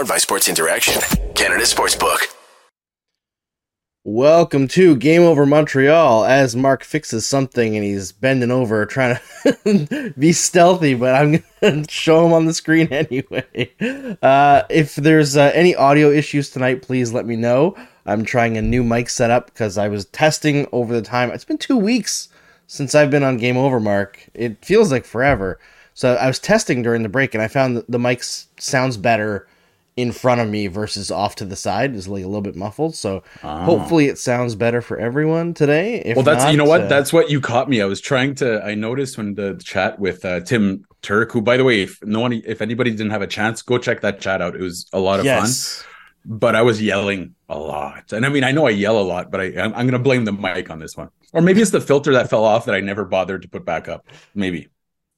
[0.00, 0.98] Powered by Sports Interaction,
[1.34, 2.34] Canada Sportsbook.
[4.02, 10.14] Welcome to Game Over Montreal as Mark fixes something and he's bending over trying to
[10.18, 14.16] be stealthy, but I'm going to show him on the screen anyway.
[14.22, 17.76] Uh, if there's uh, any audio issues tonight, please let me know.
[18.06, 21.30] I'm trying a new mic setup because I was testing over the time.
[21.30, 22.30] It's been two weeks
[22.66, 24.30] since I've been on Game Over, Mark.
[24.32, 25.60] It feels like forever.
[25.92, 29.46] So I was testing during the break and I found the mic sounds better
[30.00, 32.94] in front of me versus off to the side is like a little bit muffled.
[32.94, 33.64] So ah.
[33.64, 36.02] hopefully it sounds better for everyone today.
[36.04, 37.80] If well, that's not, you know what uh, that's what you caught me.
[37.80, 38.62] I was trying to.
[38.64, 42.02] I noticed when the, the chat with uh, Tim Turk, who by the way, if
[42.04, 44.54] no one, if anybody didn't have a chance, go check that chat out.
[44.54, 45.82] It was a lot of yes.
[45.82, 45.86] fun.
[46.26, 49.30] But I was yelling a lot, and I mean I know I yell a lot,
[49.30, 51.70] but I I'm, I'm going to blame the mic on this one, or maybe it's
[51.70, 54.06] the filter that fell off that I never bothered to put back up.
[54.34, 54.68] Maybe.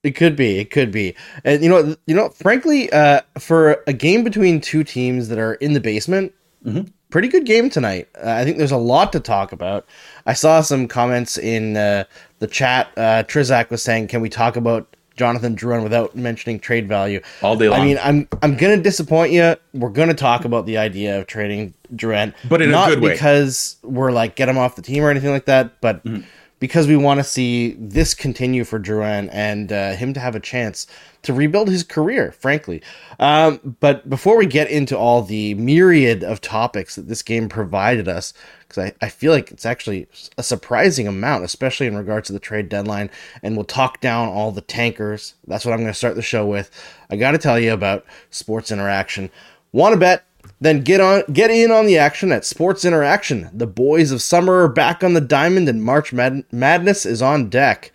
[0.02, 0.58] It could be.
[0.58, 1.14] It could be.
[1.44, 5.54] And you know, you know, frankly, uh, for a game between two teams that are
[5.54, 6.32] in the basement,
[6.64, 6.88] mm-hmm.
[7.10, 8.08] pretty good game tonight.
[8.16, 9.86] Uh, I think there's a lot to talk about.
[10.26, 12.04] I saw some comments in uh,
[12.40, 12.88] the chat.
[12.96, 17.56] Uh, Trizak was saying, "Can we talk about Jonathan Drouin without mentioning trade value?" All
[17.56, 17.80] day long.
[17.80, 19.54] I mean, I'm I'm gonna disappoint you.
[19.72, 23.12] We're gonna talk about the idea of trading Drouin, but in not a good way,
[23.12, 26.04] because we're like get him off the team or anything like that, but.
[26.04, 26.22] Mm-hmm
[26.62, 30.40] because we want to see this continue for Drouin and uh, him to have a
[30.40, 30.86] chance
[31.22, 32.80] to rebuild his career, frankly.
[33.18, 38.06] Um, but before we get into all the myriad of topics that this game provided
[38.06, 40.06] us, because I, I feel like it's actually
[40.38, 43.10] a surprising amount, especially in regards to the trade deadline,
[43.42, 45.34] and we'll talk down all the tankers.
[45.48, 46.70] That's what I'm going to start the show with.
[47.10, 49.30] I got to tell you about Sports Interaction.
[49.72, 50.26] Want to bet?
[50.60, 53.50] Then get on get in on the action at Sports Interaction.
[53.52, 57.48] The boys of summer are back on the diamond and March Mad- Madness is on
[57.48, 57.92] deck.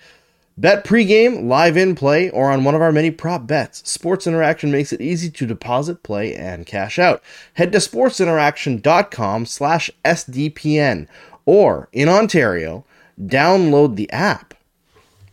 [0.60, 3.88] Bet pregame, live in play, or on one of our many prop bets.
[3.88, 7.22] Sports Interaction makes it easy to deposit, play, and cash out.
[7.54, 11.08] Head to sportsinteraction.com slash SDPN
[11.48, 12.86] or in Ontario,
[13.20, 14.54] download the app.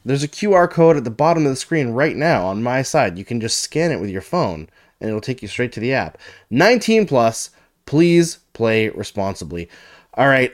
[0.04, 3.18] There's a QR code at the bottom of the screen right now on my side.
[3.18, 4.68] You can just scan it with your phone
[5.04, 6.16] and it'll take you straight to the app.
[6.48, 7.50] 19 plus,
[7.84, 9.68] please play responsibly.
[10.14, 10.50] All right.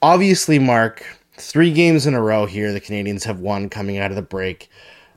[0.00, 4.16] Obviously, Mark, three games in a row here the Canadiens have won coming out of
[4.16, 4.70] the break.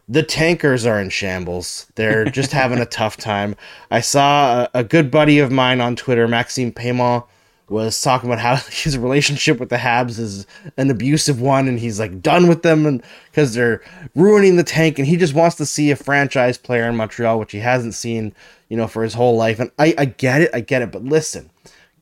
[0.10, 1.90] The tankers are in shambles.
[1.96, 3.56] They're just having a tough time.
[3.90, 7.26] I saw a, a good buddy of mine on Twitter, Maxime Paiement,
[7.72, 10.46] was talking about how his relationship with the Habs is
[10.78, 13.02] an abusive one, and he's like done with them, and
[13.32, 13.82] because they're
[14.16, 17.54] ruining the tank, and he just wants to see a franchise player in Montreal, which
[17.54, 18.36] he hasn't seen,
[18.70, 19.60] you know, for his whole life.
[19.60, 21.50] And I, I get it, I get it, but listen,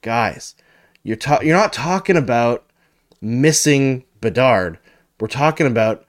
[0.01, 0.55] guys,
[1.03, 2.65] you're ta- you're not talking about
[3.21, 4.79] missing Bedard.
[5.19, 6.05] We're talking about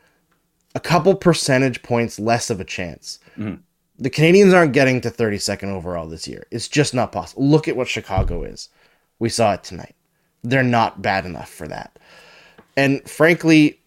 [0.74, 3.18] a couple percentage points less of a chance.
[3.36, 3.56] Mm-hmm.
[3.98, 6.46] The Canadiens aren't getting to 32nd overall this year.
[6.50, 7.46] It's just not possible.
[7.46, 8.70] Look at what Chicago is.
[9.20, 9.94] We saw it tonight.
[10.42, 11.96] They're not bad enough for that.
[12.76, 13.78] And frankly,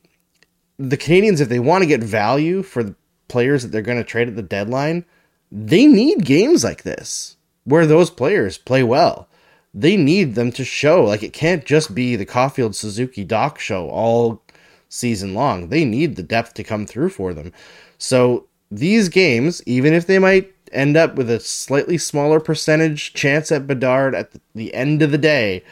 [0.77, 2.95] the Canadiens, if they want to get value for the
[3.27, 5.03] players that they're going to trade at the deadline,
[5.51, 9.27] they need games like this where those players play well.
[9.73, 11.03] They need them to show.
[11.03, 14.43] Like it can't just be the Caufield Suzuki Dach show all
[14.89, 15.69] season long.
[15.69, 17.51] They need the depth to come through for them.
[17.97, 23.51] So these games, even if they might end up with a slightly smaller percentage chance
[23.51, 25.63] at Bedard at the end of the day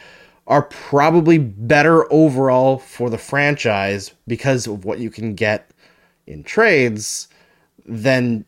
[0.46, 5.70] are probably better overall for the franchise because of what you can get
[6.26, 7.28] in trades
[7.86, 8.44] than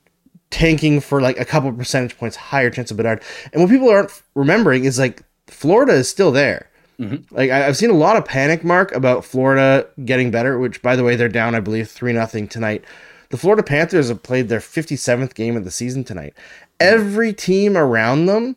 [0.50, 3.22] tanking for like a couple percentage points higher chance of Bedard.
[3.52, 6.70] And what people aren't remembering is like Florida is still there.
[6.98, 7.34] Mm-hmm.
[7.34, 10.94] Like I, have seen a lot of panic mark about Florida getting better, which by
[10.94, 12.84] the way they're down I believe three nothing tonight
[13.34, 16.34] the Florida Panthers have played their 57th game of the season tonight.
[16.78, 18.54] Every team around them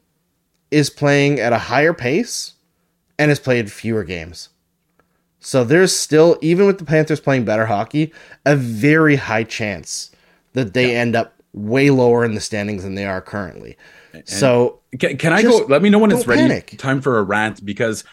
[0.69, 2.53] is playing at a higher pace
[3.17, 4.49] and has played fewer games.
[5.39, 8.13] So there's still, even with the Panthers playing better hockey,
[8.45, 10.11] a very high chance
[10.53, 10.99] that they yeah.
[10.99, 13.77] end up way lower in the standings than they are currently.
[14.13, 15.65] And so can, can I go?
[15.67, 16.43] Let me know when it's ready.
[16.43, 16.75] Panic.
[16.77, 18.03] Time for a rant because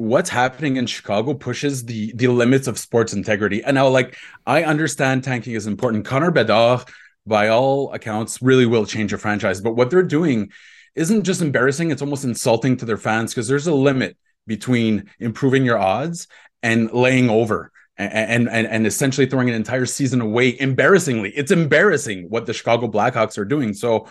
[0.00, 3.62] what's happening in Chicago pushes the the limits of sports integrity.
[3.62, 4.16] And now, like,
[4.46, 6.06] I understand tanking is important.
[6.06, 6.84] Connor Bedard,
[7.26, 9.60] by all accounts, really will change a franchise.
[9.60, 10.52] But what they're doing
[10.94, 14.16] isn't just embarrassing; it's almost insulting to their fans because there's a limit
[14.46, 16.28] between improving your odds
[16.62, 17.70] and laying over
[18.00, 21.30] and, and and essentially throwing an entire season away embarrassingly.
[21.30, 23.74] It's embarrassing what the Chicago Blackhawks are doing.
[23.74, 24.08] So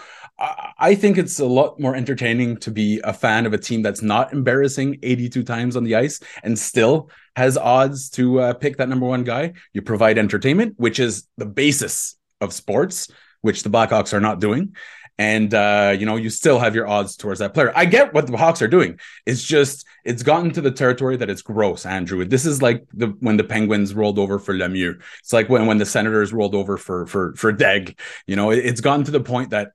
[0.78, 4.02] I think it's a lot more entertaining to be a fan of a team that's
[4.02, 8.88] not embarrassing 82 times on the ice and still has odds to uh, pick that
[8.88, 9.54] number one guy.
[9.74, 13.10] You provide entertainment, which is the basis of sports,
[13.42, 14.76] which the Blackhawks are not doing.
[15.20, 17.74] And uh, you know you still have your odds towards that player.
[17.76, 19.00] I get what the Hawks are doing.
[19.26, 22.24] It's just it's gotten to the territory that it's gross, Andrew.
[22.24, 25.00] This is like the when the Penguins rolled over for Lemieux.
[25.20, 28.00] It's like when when the Senators rolled over for for for Daigle.
[28.28, 29.74] You know, it, it's gotten to the point that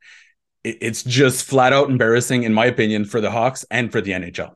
[0.64, 4.12] it, it's just flat out embarrassing, in my opinion, for the Hawks and for the
[4.12, 4.54] NHL.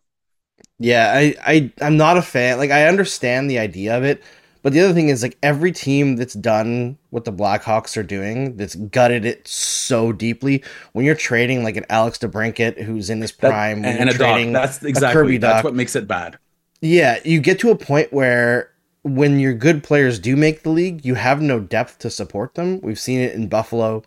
[0.79, 2.58] Yeah, I, I I'm not a fan.
[2.58, 4.23] Like I understand the idea of it,
[4.69, 8.59] but the other thing is like every team that's done what the Blackhawks are doing,
[8.59, 10.62] that's gutted it so deeply.
[10.93, 14.50] When you're trading like an Alex DeBrincat who's in his prime, that, and a trading
[14.50, 14.53] Dach.
[14.53, 16.37] That's exactly that's what makes it bad.
[16.82, 18.70] Yeah, you get to a point where
[19.05, 22.82] when your good players do make the league, you have no depth to support them.
[22.82, 24.03] We've seen it in Buffalo.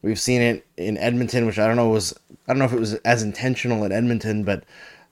[0.00, 2.14] We've seen it in Edmonton, which I don't know was
[2.46, 4.62] I don't know if it was as intentional in Edmonton, but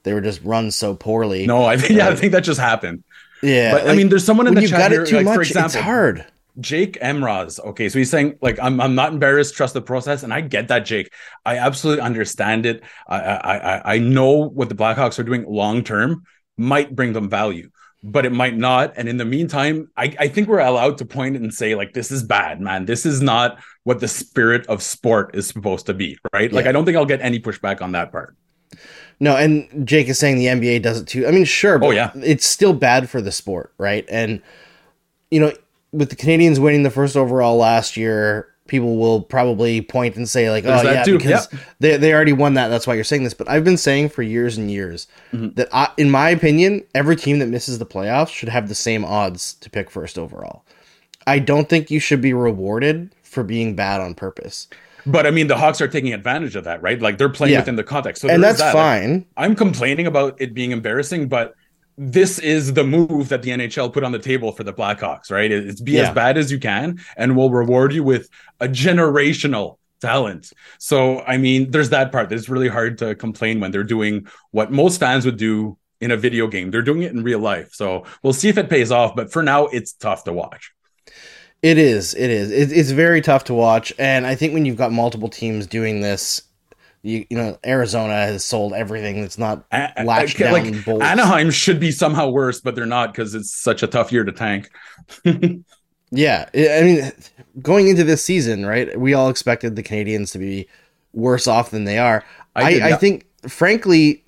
[0.05, 1.45] they were just run so poorly.
[1.45, 3.03] No, I think yeah, I uh, think that just happened.
[3.43, 5.35] Yeah, but like, I mean, there's someone in the chat here, like, much.
[5.35, 6.27] for example, it's hard.
[6.61, 7.59] Jake Emraz.
[7.61, 9.55] Okay, so he's saying like I'm I'm not embarrassed.
[9.55, 11.13] Trust the process, and I get that, Jake.
[11.45, 12.83] I absolutely understand it.
[13.09, 16.25] I I I know what the Blackhawks are doing long term
[16.59, 17.71] might bring them value,
[18.03, 18.93] but it might not.
[18.97, 22.11] And in the meantime, I I think we're allowed to point and say like this
[22.11, 22.85] is bad, man.
[22.85, 26.53] This is not what the spirit of sport is supposed to be, right?
[26.53, 28.37] Like I don't think I'll get any pushback on that part.
[29.23, 31.29] No, and Jake is saying the NBA does it too.
[31.29, 32.11] I mean, sure, but oh, yeah.
[32.17, 34.05] it's still bad for the sport, right?
[34.11, 34.43] And
[35.31, 35.53] you know,
[35.93, 40.51] with the Canadiens winning the first overall last year, people will probably point and say
[40.51, 41.19] like, "Oh yeah, too.
[41.19, 41.61] because yep.
[41.79, 42.67] they they already won that.
[42.67, 45.51] That's why you're saying this." But I've been saying for years and years mm-hmm.
[45.55, 49.05] that, I, in my opinion, every team that misses the playoffs should have the same
[49.05, 50.65] odds to pick first overall.
[51.29, 54.67] I don't think you should be rewarded for being bad on purpose.
[55.07, 57.01] But I mean, the Hawks are taking advantage of that, right?
[57.01, 57.61] Like they're playing yeah.
[57.61, 58.23] within the context.
[58.23, 58.73] So and that's that.
[58.73, 59.27] fine.
[59.37, 61.55] I'm complaining about it being embarrassing, but
[61.99, 65.51] this is the move that the NHL put on the table for the Blackhawks, right?
[65.51, 66.09] It's be yeah.
[66.09, 68.29] as bad as you can, and we'll reward you with
[68.61, 70.53] a generational talent.
[70.79, 72.33] So, I mean, there's that part.
[72.33, 76.17] It's really hard to complain when they're doing what most fans would do in a
[76.17, 76.71] video game.
[76.71, 77.73] They're doing it in real life.
[77.73, 79.15] So we'll see if it pays off.
[79.15, 80.73] But for now, it's tough to watch.
[81.63, 82.15] It is.
[82.15, 82.51] It is.
[82.51, 86.01] It, it's very tough to watch, and I think when you've got multiple teams doing
[86.01, 86.43] this,
[87.03, 90.53] you you know Arizona has sold everything that's not latched down.
[90.53, 91.05] Like, bolts.
[91.05, 94.33] Anaheim should be somehow worse, but they're not because it's such a tough year to
[94.33, 94.71] tank.
[96.11, 97.13] yeah, I mean,
[97.61, 98.99] going into this season, right?
[98.99, 100.69] We all expected the Canadiens to be
[101.13, 102.25] worse off than they are.
[102.57, 104.25] I, I, I think, frankly,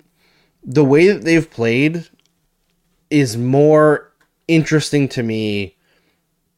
[0.63, 2.07] the way that they've played
[3.09, 4.11] is more
[4.47, 5.74] interesting to me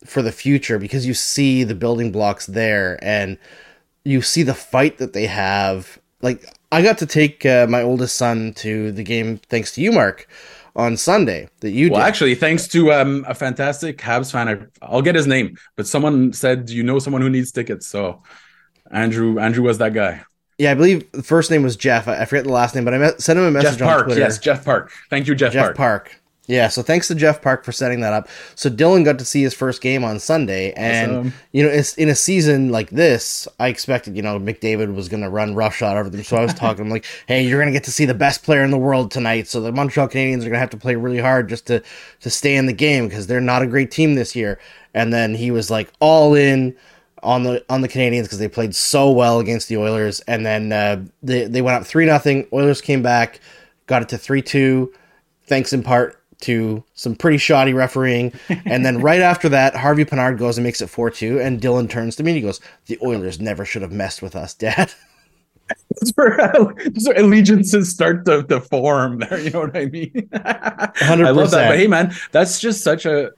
[0.07, 3.37] for the future because you see the building blocks there and
[4.03, 5.99] you see the fight that they have.
[6.21, 9.91] Like I got to take uh, my oldest son to the game thanks to you,
[9.91, 10.27] Mark,
[10.75, 11.93] on Sunday that you did.
[11.93, 12.07] well, did.
[12.07, 14.69] actually, thanks to um, a fantastic Habs fan.
[14.81, 17.85] I, will get his name, but someone said you know someone who needs tickets.
[17.87, 18.23] So
[18.91, 20.23] Andrew, Andrew was that guy.
[20.57, 22.07] Yeah, I believe the first name was Jeff.
[22.07, 23.99] I, I forget the last name, but I met, sent him a message Jeff Park,
[23.99, 24.21] on Twitter.
[24.21, 24.91] Yes, Jeff Park.
[25.09, 25.77] Thank you, Jeff, Jeff Park.
[25.77, 26.21] Park.
[26.47, 28.29] Yeah, so thanks to Jeff Park for setting that up.
[28.55, 31.33] So Dylan got to see his first game on Sunday, and awesome.
[31.51, 35.23] you know, it's in a season like this, I expected you know McDavid was going
[35.23, 36.23] to run roughshod over them.
[36.23, 38.43] So I was talking I'm like, "Hey, you're going to get to see the best
[38.43, 40.95] player in the world tonight." So the Montreal Canadiens are going to have to play
[40.95, 41.83] really hard just to
[42.21, 44.57] to stay in the game because they're not a great team this year.
[44.93, 46.77] And then he was like all in
[47.23, 50.71] on the on the Canadiens because they played so well against the Oilers, and then
[50.71, 52.47] uh, they they went up three nothing.
[52.53, 53.41] Oilers came back,
[53.85, 54.93] got it to three two.
[55.45, 58.31] Thanks in part to some pretty shoddy refereeing.
[58.65, 61.39] And then right after that, Harvey Pinard goes and makes it 4 2.
[61.39, 64.35] And Dylan turns to me and he goes, The Oilers never should have messed with
[64.35, 64.93] us, Dad.
[65.89, 66.37] That's where,
[66.85, 69.37] that's where allegiances start to, to form there.
[69.37, 70.11] You know what I mean?
[70.33, 71.25] 100%.
[71.25, 71.69] I love that.
[71.69, 73.31] But hey, man, that's just such a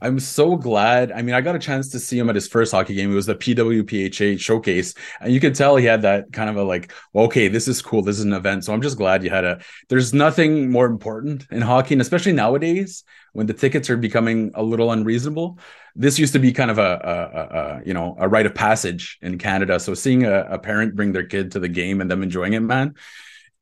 [0.00, 1.12] I'm so glad.
[1.12, 3.10] I mean, I got a chance to see him at his first hockey game.
[3.10, 6.62] It was the PWHPA showcase, and you could tell he had that kind of a
[6.62, 8.02] like, okay, this is cool.
[8.02, 8.64] This is an event.
[8.64, 9.60] So I'm just glad you had a.
[9.88, 14.62] There's nothing more important in hockey, and especially nowadays when the tickets are becoming a
[14.62, 15.58] little unreasonable.
[15.96, 19.18] This used to be kind of a, a, a, you know a rite of passage
[19.22, 19.78] in Canada.
[19.80, 22.60] So seeing a, a parent bring their kid to the game and them enjoying it,
[22.60, 22.94] man,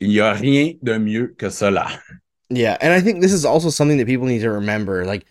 [0.00, 2.02] il y a rien de mieux que cela.
[2.48, 5.04] Yeah, and I think this is also something that people need to remember.
[5.06, 5.26] Like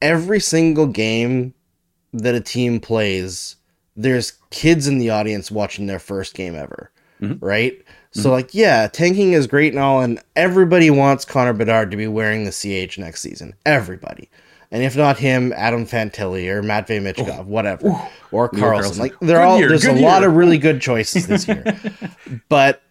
[0.00, 1.54] every single game
[2.12, 3.56] that a team plays,
[3.96, 6.90] there's kids in the audience watching their first game ever,
[7.20, 7.44] mm-hmm.
[7.44, 7.78] right?
[7.78, 8.20] Mm-hmm.
[8.20, 12.06] So like, yeah, tanking is great and all, and everybody wants Connor Bedard to be
[12.06, 13.54] wearing the CH next season.
[13.66, 14.30] Everybody.
[14.70, 17.42] And if not him, Adam Fantilli or Matvey Michkov, oh.
[17.42, 18.12] whatever, oh.
[18.30, 18.98] or Carlsson.
[18.98, 20.02] Like they're good all year, there's a year.
[20.02, 21.80] lot of really good choices this year.
[22.48, 22.82] but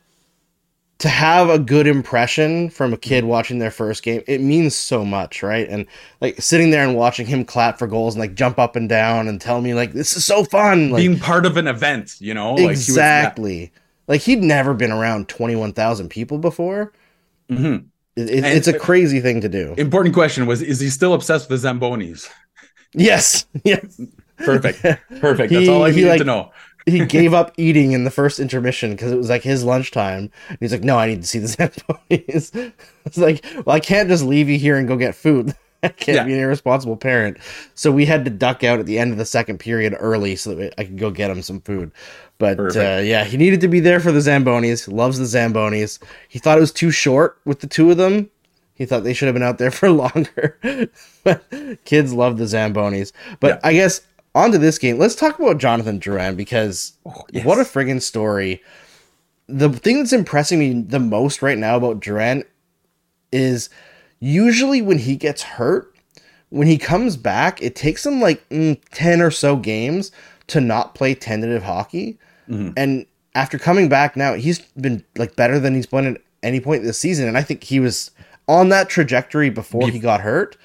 [0.99, 5.05] to have a good impression from a kid watching their first game, it means so
[5.05, 5.67] much, right?
[5.69, 5.85] And
[6.21, 9.27] like sitting there and watching him clap for goals and like jump up and down
[9.27, 12.33] and tell me like this is so fun, like, being part of an event, you
[12.33, 13.61] know, exactly.
[13.61, 13.71] Like
[14.07, 16.93] Like he'd never been around 21,000 people before.
[17.49, 17.85] Mm-hmm.
[18.15, 19.75] It, it's a crazy thing to do.
[19.77, 22.27] Important question was: Is he still obsessed with the Zambonis?
[22.93, 23.45] Yes.
[23.63, 24.01] Yes.
[24.37, 24.81] Perfect.
[25.19, 25.51] Perfect.
[25.51, 26.51] That's he, all I needed like, to know.
[26.87, 30.31] He gave up eating in the first intermission because it was like his lunchtime.
[30.49, 31.47] And he's like, "No, I need to see the
[32.09, 32.73] Zambonis."
[33.05, 35.53] it's like, well, I can't just leave you here and go get food.
[35.83, 36.23] I can't yeah.
[36.23, 37.37] be an irresponsible parent.
[37.75, 40.55] So we had to duck out at the end of the second period early so
[40.55, 41.91] that I could go get him some food.
[42.39, 44.91] But uh, yeah, he needed to be there for the Zambonis.
[44.91, 45.99] Loves the Zambonis.
[46.29, 48.29] He thought it was too short with the two of them.
[48.73, 50.89] He thought they should have been out there for longer.
[51.23, 51.43] but
[51.85, 53.11] kids love the Zambonis.
[53.39, 53.59] But yeah.
[53.63, 54.01] I guess
[54.37, 54.99] onto this game.
[54.99, 57.43] Let's talk about Jonathan Drouin because oh, yes.
[57.43, 58.61] what a friggin' story.
[59.47, 62.43] The thing that's impressing me the most right now about Drouin
[63.31, 63.69] is
[64.19, 65.95] usually when he gets hurt,
[66.49, 70.11] when he comes back, it takes him like mm, 10 or so games
[70.47, 72.19] to not play tentative hockey.
[72.47, 72.71] Mm-hmm.
[72.77, 76.83] And after coming back now, he's been like better than he's been at any point
[76.83, 77.27] this season.
[77.27, 78.11] And I think he was
[78.47, 80.57] on that trajectory before he got hurt.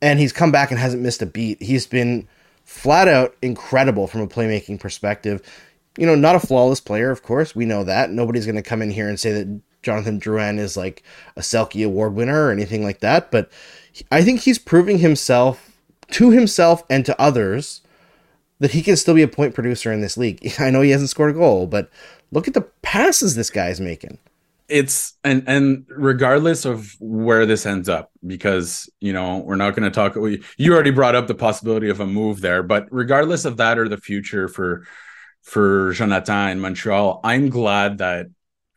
[0.00, 1.62] And he's come back and hasn't missed a beat.
[1.62, 2.26] He's been
[2.64, 5.42] flat out incredible from a playmaking perspective.
[5.98, 7.54] You know, not a flawless player, of course.
[7.54, 8.10] We know that.
[8.10, 11.02] Nobody's going to come in here and say that Jonathan Drouin is like
[11.36, 13.30] a Selke Award winner or anything like that.
[13.30, 13.50] But
[14.10, 15.76] I think he's proving himself
[16.12, 17.82] to himself and to others
[18.58, 20.54] that he can still be a point producer in this league.
[20.58, 21.90] I know he hasn't scored a goal, but
[22.30, 24.18] look at the passes this guy's making.
[24.68, 29.90] It's and and regardless of where this ends up, because you know we're not going
[29.90, 30.16] to talk.
[30.56, 33.88] You already brought up the possibility of a move there, but regardless of that or
[33.88, 34.86] the future for
[35.42, 38.26] for Jonathan in Montreal, I'm glad that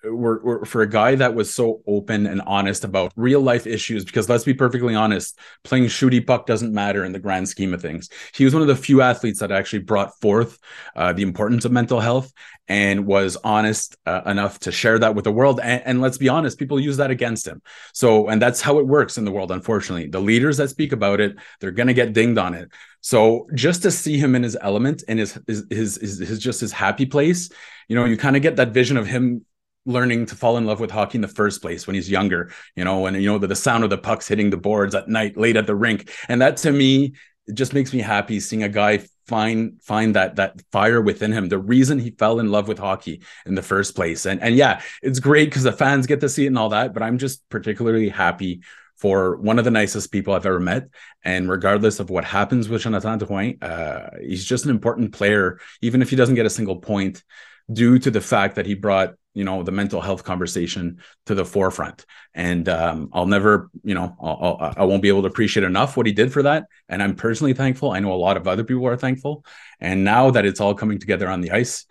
[0.09, 4.05] we're, we're, for a guy that was so open and honest about real life issues
[4.05, 7.81] because let's be perfectly honest playing shooty puck doesn't matter in the grand scheme of
[7.81, 8.09] things.
[8.33, 10.59] He was one of the few athletes that actually brought forth
[10.95, 12.31] uh, the importance of mental health
[12.67, 15.59] and was honest uh, enough to share that with the world.
[15.61, 17.61] And, and let's be honest people use that against him.
[17.93, 20.07] So and that's how it works in the world unfortunately.
[20.07, 22.71] The leaders that speak about it they're going to get dinged on it.
[23.01, 26.61] So just to see him in his element and his his his, his, his just
[26.61, 27.49] his happy place
[27.87, 29.45] you know you kind of get that vision of him
[29.85, 32.83] learning to fall in love with hockey in the first place when he's younger, you
[32.83, 35.37] know, when you know the, the sound of the pucks hitting the boards at night,
[35.37, 36.09] late at the rink.
[36.27, 37.13] And that to me,
[37.47, 41.49] it just makes me happy seeing a guy find find that that fire within him
[41.49, 44.79] the reason he fell in love with hockey in the first place and and yeah
[45.01, 47.47] it's great because the fans get to see it and all that but i'm just
[47.49, 48.61] particularly happy
[48.97, 50.87] for one of the nicest people I've ever met.
[51.23, 56.01] And regardless of what happens with Jonathan Drouin, uh, he's just an important player, even
[56.01, 57.23] if he doesn't get a single point,
[57.71, 61.45] due to the fact that he brought you know the mental health conversation to the
[61.45, 62.05] forefront.
[62.33, 65.63] And um, i'll never you know I'll, I'll, I will not be able to appreciate
[65.63, 66.65] enough what he did for that.
[66.89, 67.91] And i'm personally thankful.
[67.91, 69.45] I know a lot of other people are thankful.
[69.79, 71.85] And now that it's all coming together on the ice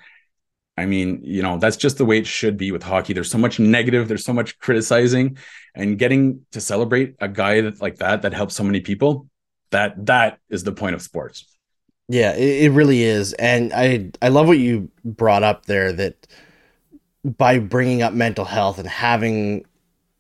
[0.76, 3.12] i mean you know that's just the way it should be with hockey.
[3.12, 5.38] There's so much negative there's so much criticizing
[5.74, 9.28] and getting to celebrate a guy that like that that helps so many people
[9.70, 11.46] that that is the point of sports.
[12.08, 13.34] Yeah it, it really is.
[13.34, 16.26] And i i love what you brought up there that
[17.24, 19.64] by bringing up mental health and having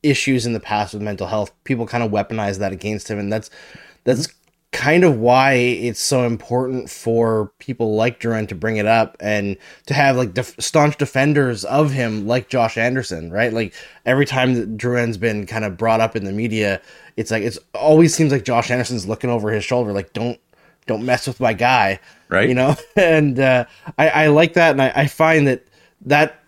[0.02, 3.32] issues in the past with mental health, people kind of weaponize that against him, and
[3.32, 3.50] that's
[4.04, 4.28] that's
[4.74, 9.56] kind of why it's so important for people like Drouin to bring it up and
[9.86, 13.52] to have like def- staunch defenders of him, like Josh Anderson, right?
[13.52, 13.72] Like
[14.04, 16.82] every time that Drouin's been kind of brought up in the media,
[17.16, 20.40] it's like it's always seems like Josh Anderson's looking over his shoulder, like don't
[20.86, 22.48] don't mess with my guy, right?
[22.48, 25.64] You know, and uh, I, I like that, and I, I find that
[26.02, 26.43] that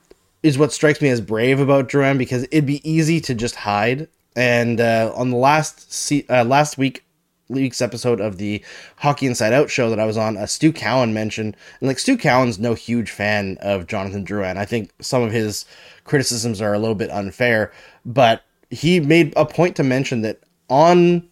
[0.46, 4.06] is what strikes me as brave about Drouin because it'd be easy to just hide.
[4.36, 7.04] And uh, on the last se- uh, last week
[7.48, 8.64] week's episode of the
[8.98, 12.16] Hockey Inside Out show that I was on, uh, Stu Cowan mentioned, and like Stu
[12.16, 14.56] Cowan's no huge fan of Jonathan Drouin.
[14.56, 15.66] I think some of his
[16.04, 17.72] criticisms are a little bit unfair,
[18.04, 21.28] but he made a point to mention that on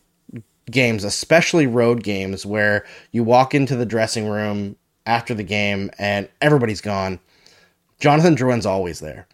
[0.72, 4.74] games, especially road games, where you walk into the dressing room
[5.06, 7.20] after the game and everybody's gone
[8.00, 9.26] Jonathan Drouin's always there.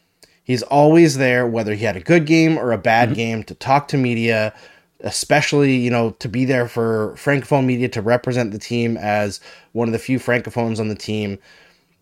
[0.43, 3.17] He's always there, whether he had a good game or a bad mm-hmm.
[3.17, 4.53] game, to talk to media,
[5.01, 9.41] especially, you know, to be there for Francophone media to represent the team as
[9.73, 11.39] one of the few Francophones on the team.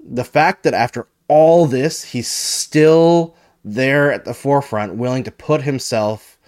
[0.00, 5.62] The fact that after all this, he's still there at the forefront, willing to put
[5.62, 6.38] himself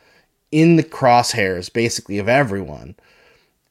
[0.50, 2.97] in the crosshairs, basically, of everyone.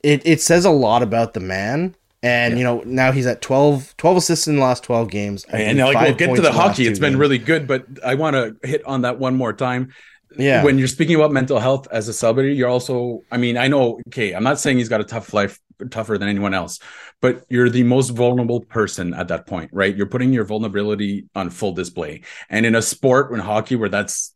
[0.03, 2.57] It, it says a lot about the man and yeah.
[2.57, 5.99] you know now he's at 12, 12 assists in the last 12 games and like
[5.99, 7.19] we'll get to the hockey it's been games.
[7.19, 9.93] really good but i want to hit on that one more time
[10.38, 13.67] yeah when you're speaking about mental health as a celebrity you're also i mean i
[13.67, 15.59] know okay i'm not saying he's got a tough life
[15.89, 16.79] tougher than anyone else,
[17.21, 19.95] but you're the most vulnerable person at that point, right?
[19.95, 22.21] You're putting your vulnerability on full display.
[22.49, 24.33] And in a sport in hockey where that's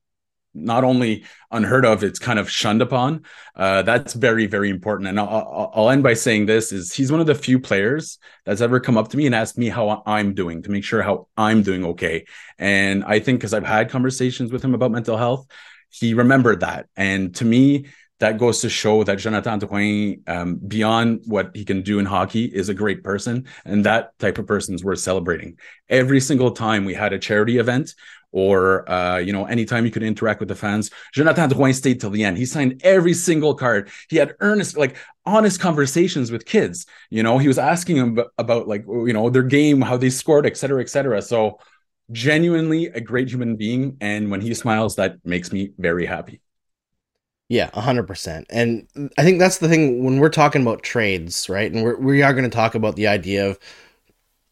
[0.54, 3.24] not only unheard of, it's kind of shunned upon.
[3.56, 5.10] Uh, that's very, very important.
[5.10, 8.62] And I'll, I'll, end by saying this: is he's one of the few players that's
[8.62, 11.28] ever come up to me and asked me how I'm doing to make sure how
[11.38, 12.26] I'm doing okay.
[12.58, 15.48] And I think because I've had conversations with him about mental health,
[15.90, 16.88] he remembered that.
[16.96, 17.88] And to me,
[18.20, 22.46] that goes to show that Jonathan Drouin, um, beyond what he can do in hockey,
[22.46, 23.46] is a great person.
[23.66, 25.58] And that type of person is worth celebrating.
[25.90, 27.96] Every single time we had a charity event
[28.34, 30.90] or uh, you know, anytime he could interact with the fans.
[31.14, 32.38] Jonathan Drouin stayed till the end.
[32.38, 33.90] He signed every single card.
[34.10, 36.86] He had earnest, like honest conversations with kids.
[37.12, 40.46] You know, he was asking them about like you know their game, how they scored,
[40.46, 41.22] et cetera, et cetera.
[41.22, 41.60] So
[42.12, 46.42] genuinely a great human being, and when he smiles, that makes me very happy.
[47.54, 48.48] Yeah, hundred percent.
[48.50, 51.72] And I think that's the thing when we're talking about trades, right?
[51.72, 53.60] And we're, we are going to talk about the idea of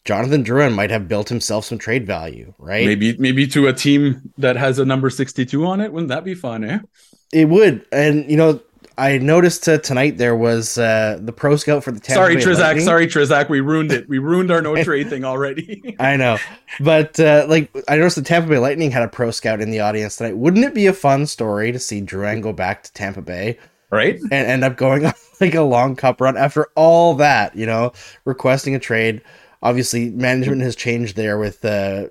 [0.06, 2.86] Jonathan Drouin might have built himself some trade value, right?
[2.86, 5.92] Maybe maybe to a team that has a number 62 on it.
[5.92, 6.78] Wouldn't that be fun, eh?
[7.34, 7.88] It would.
[7.92, 8.62] And you know,
[9.02, 12.42] I noticed uh, tonight there was uh, the pro scout for the Tampa Sorry, Bay
[12.44, 12.60] Trizak.
[12.60, 12.86] Lightning.
[12.86, 13.50] Sorry, Trizak.
[13.50, 14.08] We ruined it.
[14.08, 15.96] We ruined our no trade thing already.
[16.00, 16.38] I know,
[16.80, 19.80] but uh, like I noticed the Tampa Bay Lightning had a pro scout in the
[19.80, 20.38] audience tonight.
[20.38, 23.58] Wouldn't it be a fun story to see Drouin go back to Tampa Bay?
[23.90, 27.66] Right, and end up going on like a long cup run after all that, you
[27.66, 27.94] know,
[28.24, 29.24] requesting a trade
[29.64, 32.08] obviously management has changed there with uh,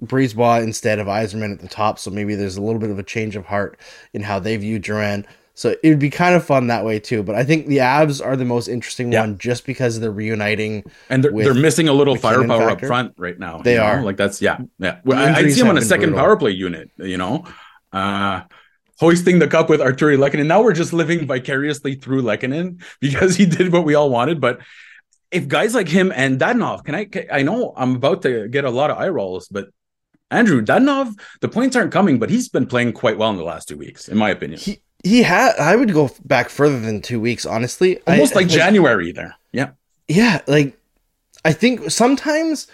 [0.00, 3.36] instead of Yzerman at the top, so maybe there's a little bit of a change
[3.36, 3.78] of heart
[4.12, 5.24] in how they view Drouin.
[5.56, 7.22] So it would be kind of fun that way too.
[7.22, 9.20] But I think the Avs are the most interesting yeah.
[9.20, 13.38] one just because they're reuniting and they're, they're missing a little firepower up front right
[13.38, 13.58] now.
[13.58, 14.06] They are know?
[14.06, 14.98] like that's yeah yeah.
[15.04, 16.24] Well, I, I see him on a second brutal.
[16.24, 16.90] power play unit.
[16.96, 17.44] You know,
[17.92, 18.42] uh,
[18.98, 20.46] hoisting the cup with Artturi Lehkonen.
[20.46, 24.60] Now we're just living vicariously through Lehkonen because he did what we all wanted, but
[25.30, 27.04] if guys like him and Dadonov, can I?
[27.06, 29.68] Can, I know I'm about to get a lot of eye rolls, but
[30.30, 33.68] Andrew Dadonov, the points aren't coming, but he's been playing quite well in the last
[33.68, 34.60] two weeks, in my opinion.
[34.60, 35.54] He he had.
[35.56, 38.00] I would go back further than two weeks, honestly.
[38.06, 39.36] Almost I, like, like January there.
[39.52, 39.70] Yeah.
[40.08, 40.76] Yeah, like
[41.44, 42.66] I think sometimes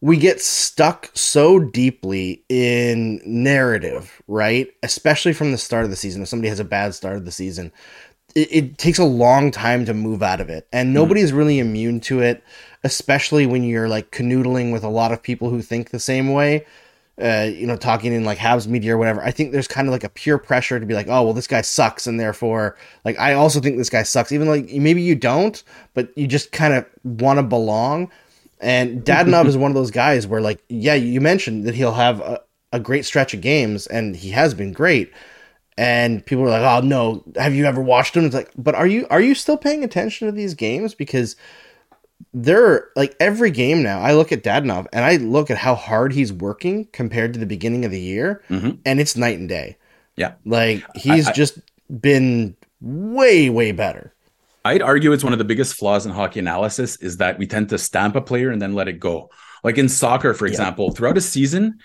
[0.00, 4.68] we get stuck so deeply in narrative, right?
[4.82, 6.22] Especially from the start of the season.
[6.22, 7.72] If somebody has a bad start of the season,
[8.34, 11.36] it, it, takes a long time to move out of it and nobody's mm.
[11.36, 12.42] really immune to it
[12.84, 16.64] especially when you're like canoodling with a lot of people who think the same way
[17.20, 19.92] uh, you know talking in like Habs media or whatever i think there's kind of
[19.92, 23.18] like a pure pressure to be like oh well this guy sucks and therefore like
[23.18, 26.74] i also think this guy sucks even like maybe you don't but you just kind
[26.74, 28.10] of want to belong.
[28.60, 32.20] And dadonov is one of those guys where like yeah you mentioned that he'll have
[32.20, 32.40] a,
[32.72, 35.12] a great stretch of games and he has been great.
[35.76, 38.24] And people are like, "Oh no, have you ever watched him?
[38.24, 40.92] It's like, but are you are you still paying attention to these games?
[40.92, 41.36] Because
[42.34, 44.00] they're like every game now.
[44.00, 47.46] I look at Dadonov and I look at how hard he's working compared to the
[47.46, 48.72] beginning of the year, mm-hmm.
[48.84, 49.76] and it's night and day.
[50.16, 54.14] Yeah, like he's I, I, just been way way better.
[54.64, 57.70] I'd argue it's one of the biggest flaws in hockey analysis is that we tend
[57.70, 59.30] to stamp a player and then let it go.
[59.64, 60.92] Like in soccer, for example, yeah.
[60.92, 61.78] throughout a season,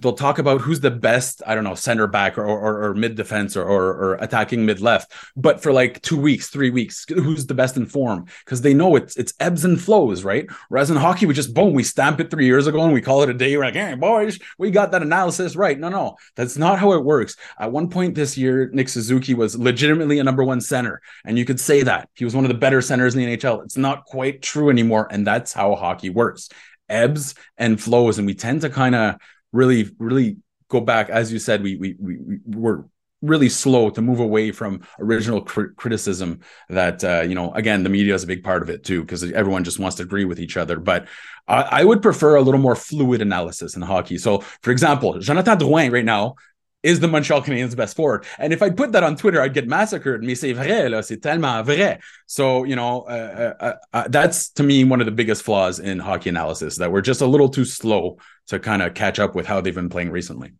[0.00, 3.14] they'll talk about who's the best, I don't know, center back or, or, or mid
[3.14, 5.12] defense or, or, or, attacking mid left.
[5.36, 8.24] But for like two weeks, three weeks, who's the best in form?
[8.44, 10.46] Because they know it's it's ebbs and flows, right?
[10.68, 13.22] Whereas in hockey, we just boom, we stamp it three years ago and we call
[13.22, 13.56] it a day.
[13.56, 15.78] We're like, hey, boys, we got that analysis right.
[15.78, 17.36] No, no, that's not how it works.
[17.58, 21.44] At one point this year, Nick Suzuki was legitimately a number one center, and you
[21.44, 23.64] could say that he was one of the better centers in the NHL.
[23.64, 26.48] It's not quite true anymore, and that's how hockey works
[26.88, 29.14] ebbs and flows and we tend to kind of
[29.52, 30.36] really really
[30.68, 32.86] go back as you said we we we, we were
[33.22, 37.90] really slow to move away from original cr- criticism that uh, you know again the
[37.90, 40.40] media is a big part of it too because everyone just wants to agree with
[40.40, 40.78] each other.
[40.78, 41.06] But
[41.46, 44.16] I, I, would prefer a little more fluid analysis in hockey.
[44.16, 46.36] So for example jonathan drouin right now
[46.82, 48.24] is the Montreal Canadiens best forward?
[48.38, 50.22] And if I put that on Twitter, I'd get massacred.
[50.22, 52.00] Mais c'est vrai, là, c'est tellement vrai.
[52.26, 55.78] So, you know, uh, uh, uh, uh, that's to me one of the biggest flaws
[55.78, 59.34] in hockey analysis that we're just a little too slow to kind of catch up
[59.34, 60.52] with how they've been playing recently.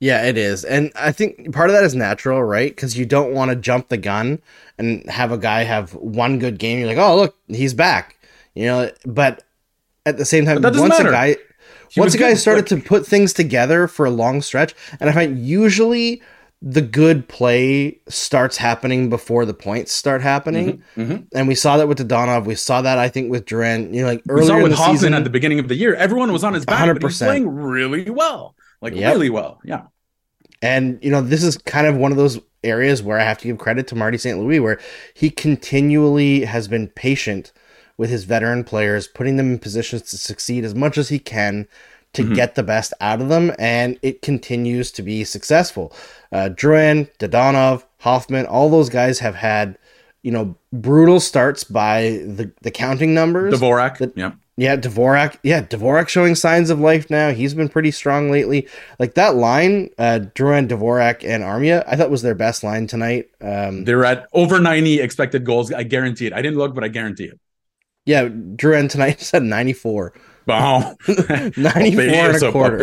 [0.00, 0.64] Yeah, it is.
[0.64, 2.70] And I think part of that is natural, right?
[2.70, 4.40] Because you don't want to jump the gun
[4.78, 6.78] and have a guy have one good game.
[6.78, 8.16] You're like, oh, look, he's back.
[8.54, 9.44] You know, but
[10.06, 11.08] at the same time, once matter.
[11.08, 11.36] a guy
[11.96, 15.38] once a guy started to put things together for a long stretch, and I find
[15.38, 16.22] usually
[16.60, 20.78] the good play starts happening before the points start happening.
[20.96, 21.22] Mm-hmm, mm-hmm.
[21.38, 22.46] And we saw that with Dadonov.
[22.46, 23.94] We saw that I think with Drouin.
[23.94, 25.94] You know, like earlier we saw with Hoffman season, at the beginning of the year.
[25.94, 27.00] Everyone was on his back, 100%.
[27.00, 29.12] but he's playing really well, like yep.
[29.12, 29.60] really well.
[29.64, 29.82] Yeah.
[30.60, 33.46] And you know, this is kind of one of those areas where I have to
[33.46, 34.38] give credit to Marty St.
[34.38, 34.80] Louis, where
[35.14, 37.52] he continually has been patient
[37.98, 41.68] with his veteran players, putting them in positions to succeed as much as he can
[42.14, 42.34] to mm-hmm.
[42.34, 45.92] get the best out of them, and it continues to be successful.
[46.32, 49.76] Uh, Drouin, Dadonov, Hoffman, all those guys have had,
[50.22, 53.52] you know, brutal starts by the the counting numbers.
[53.52, 54.32] Dvorak, that, yeah.
[54.56, 55.38] Yeah, Dvorak.
[55.44, 57.30] Yeah, Dvorak showing signs of life now.
[57.30, 58.66] He's been pretty strong lately.
[58.98, 63.28] Like that line, uh, Drouin, Dvorak, and Armia, I thought was their best line tonight.
[63.40, 65.72] Um, They're at over 90 expected goals.
[65.72, 66.32] I guarantee it.
[66.32, 67.38] I didn't look, but I guarantee it.
[68.08, 70.14] Yeah, Drouin tonight said 94.
[70.46, 70.96] Wow.
[71.58, 72.78] 94 and a quarter.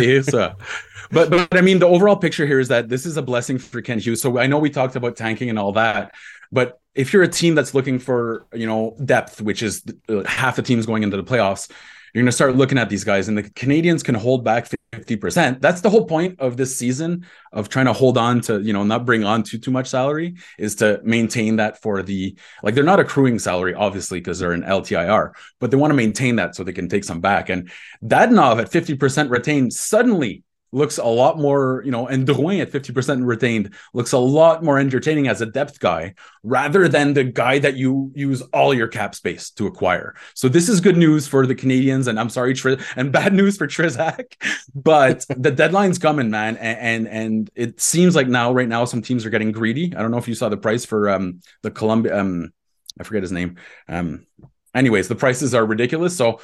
[1.11, 3.81] but, but I mean, the overall picture here is that this is a blessing for
[3.81, 4.21] Kent Hughes.
[4.21, 6.13] So I know we talked about tanking and all that,
[6.51, 10.57] but if you're a team that's looking for you know depth, which is uh, half
[10.57, 11.71] the teams going into the playoffs,
[12.13, 15.15] you're going to start looking at these guys, and the Canadiens can hold back fifty
[15.15, 15.61] percent.
[15.61, 18.83] That's the whole point of this season of trying to hold on to you know
[18.83, 22.83] not bring on too too much salary is to maintain that for the like they're
[22.83, 26.63] not accruing salary obviously because they're in LTIR, but they want to maintain that so
[26.63, 27.49] they can take some back.
[27.49, 27.69] And
[28.03, 32.71] Dadonov at fifty percent retained suddenly looks a lot more, you know, and Drouin at
[32.71, 37.59] 50% retained looks a lot more entertaining as a depth guy rather than the guy
[37.59, 40.15] that you use all your cap space to acquire.
[40.33, 43.57] So this is good news for the Canadiens and I'm sorry, Tri- and bad news
[43.57, 44.35] for Trizak,
[44.73, 46.57] but the deadline's coming, man.
[46.57, 49.93] And, and, and it seems like now, right now, some teams are getting greedy.
[49.95, 52.51] I don't know if you saw the price for um the Columbia, um,
[52.99, 53.57] I forget his name.
[53.87, 54.25] Um,
[54.73, 56.15] anyways, the prices are ridiculous.
[56.15, 56.39] So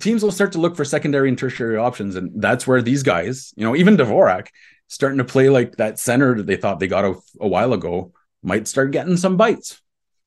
[0.00, 3.52] teams will start to look for secondary and tertiary options, and that's where these guys,
[3.56, 4.48] you know, even Dvorak,
[4.88, 8.12] starting to play like that center that they thought they got a, a while ago,
[8.42, 9.80] might start getting some bites.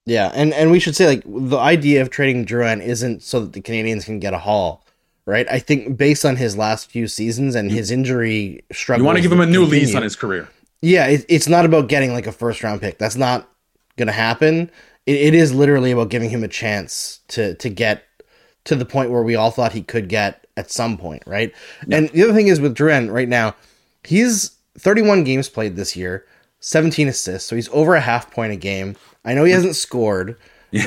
[0.05, 3.53] Yeah, and and we should say like the idea of trading Drouin isn't so that
[3.53, 4.85] the Canadiens can get a haul,
[5.25, 5.45] right?
[5.51, 9.21] I think based on his last few seasons and his injury struggle, you want to
[9.21, 10.47] give him a new continue, lease on his career.
[10.81, 12.97] Yeah, it, it's not about getting like a first round pick.
[12.97, 13.49] That's not
[13.97, 14.71] going to happen.
[15.05, 18.06] It, it is literally about giving him a chance to to get
[18.67, 21.53] to the point where we all thought he could get at some point, right?
[21.87, 21.97] Yeah.
[21.97, 23.55] And the other thing is with Drouin right now,
[24.03, 26.25] he's 31 games played this year,
[26.59, 28.95] 17 assists, so he's over a half point a game.
[29.23, 30.37] I know he hasn't scored,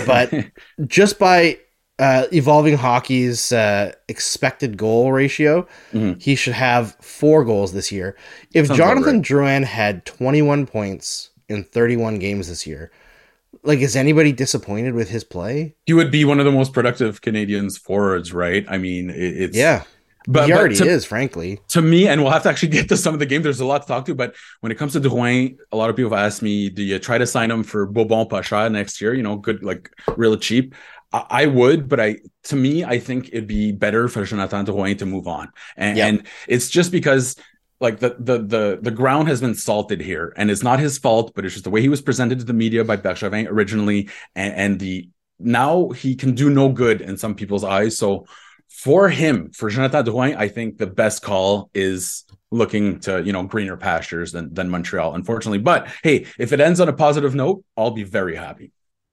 [0.07, 0.33] but
[0.87, 1.59] just by
[1.99, 6.19] uh, evolving hockey's uh, expected goal ratio, mm-hmm.
[6.19, 8.17] he should have four goals this year.
[8.53, 9.25] If Sounds Jonathan right.
[9.25, 12.91] Drouin had 21 points in 31 games this year,
[13.63, 15.75] like is anybody disappointed with his play?
[15.87, 18.65] He would be one of the most productive Canadiens forwards, right?
[18.69, 19.85] I mean, it, it's yeah.
[20.27, 21.61] But he already but to, is, frankly.
[21.69, 23.43] To me, and we'll have to actually get to some of the game.
[23.43, 25.97] There's a lot to talk to, but when it comes to Drouin, a lot of
[25.97, 29.15] people have asked me, "Do you try to sign him for Bobon Pacha next year?
[29.15, 30.75] You know, good, like really cheap."
[31.13, 34.99] I, I would, but I, to me, I think it'd be better for Jonathan Drouin
[34.99, 36.09] to move on, and, yep.
[36.09, 37.37] and it's just because
[37.81, 41.33] like the the the the ground has been salted here, and it's not his fault,
[41.35, 44.55] but it's just the way he was presented to the media by Bergevin originally, and,
[44.55, 47.97] and the now he can do no good in some people's eyes.
[47.97, 48.27] So
[48.69, 53.45] for him, for Jonathan Drouin, I think the best call is looking to you know
[53.45, 55.59] greener pastures than than Montreal, unfortunately.
[55.59, 58.73] But hey, if it ends on a positive note, I'll be very happy.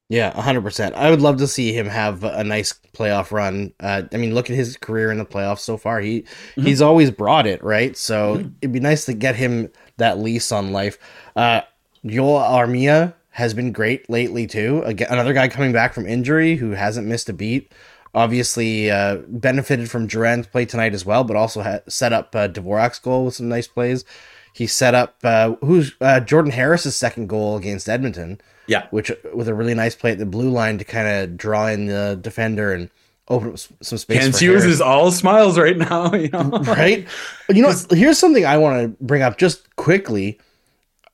[0.09, 0.93] Yeah, 100%.
[0.93, 3.73] I would love to see him have a nice playoff run.
[3.79, 5.99] Uh, I mean, look at his career in the playoffs so far.
[5.99, 6.63] He mm-hmm.
[6.63, 7.95] he's always brought it, right?
[7.97, 8.49] So mm-hmm.
[8.61, 10.97] it'd be nice to get him that lease on life.
[11.35, 11.61] Uh,
[12.05, 14.81] Joel Armia has been great lately too.
[14.85, 17.73] Again, another guy coming back from injury who hasn't missed a beat.
[18.13, 22.47] Obviously, uh, benefited from Drouin's play tonight as well, but also ha- set up uh,
[22.47, 24.05] Dvorak's goal with some nice plays.
[24.53, 28.39] He set up uh, who's uh, Jordan Harris's second goal against Edmonton.
[28.67, 31.67] Yeah, which with a really nice play at the blue line to kind of draw
[31.67, 32.89] in the defender and
[33.29, 34.19] open up some space.
[34.19, 36.49] Kent Hughes is all smiles right now, you know?
[36.49, 37.07] right?
[37.49, 40.39] You know, here's something I want to bring up just quickly.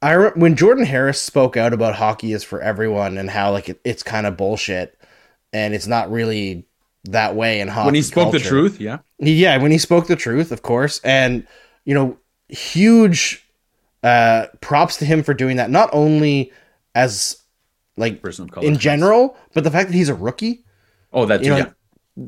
[0.02, 3.70] I re- when Jordan Harris spoke out about hockey is for everyone and how like
[3.70, 5.00] it, it's kind of bullshit
[5.54, 6.66] and it's not really
[7.06, 7.86] that way in hockey.
[7.86, 8.40] When he spoke culture.
[8.40, 11.48] the truth, yeah, yeah, when he spoke the truth, of course, and
[11.86, 12.18] you know,
[12.50, 13.46] huge
[14.04, 15.70] uh, props to him for doing that.
[15.70, 16.52] Not only
[16.96, 17.38] as
[17.98, 20.64] like person of color in general, but the fact that he's a rookie.
[21.12, 21.70] Oh, that's you know, yeah.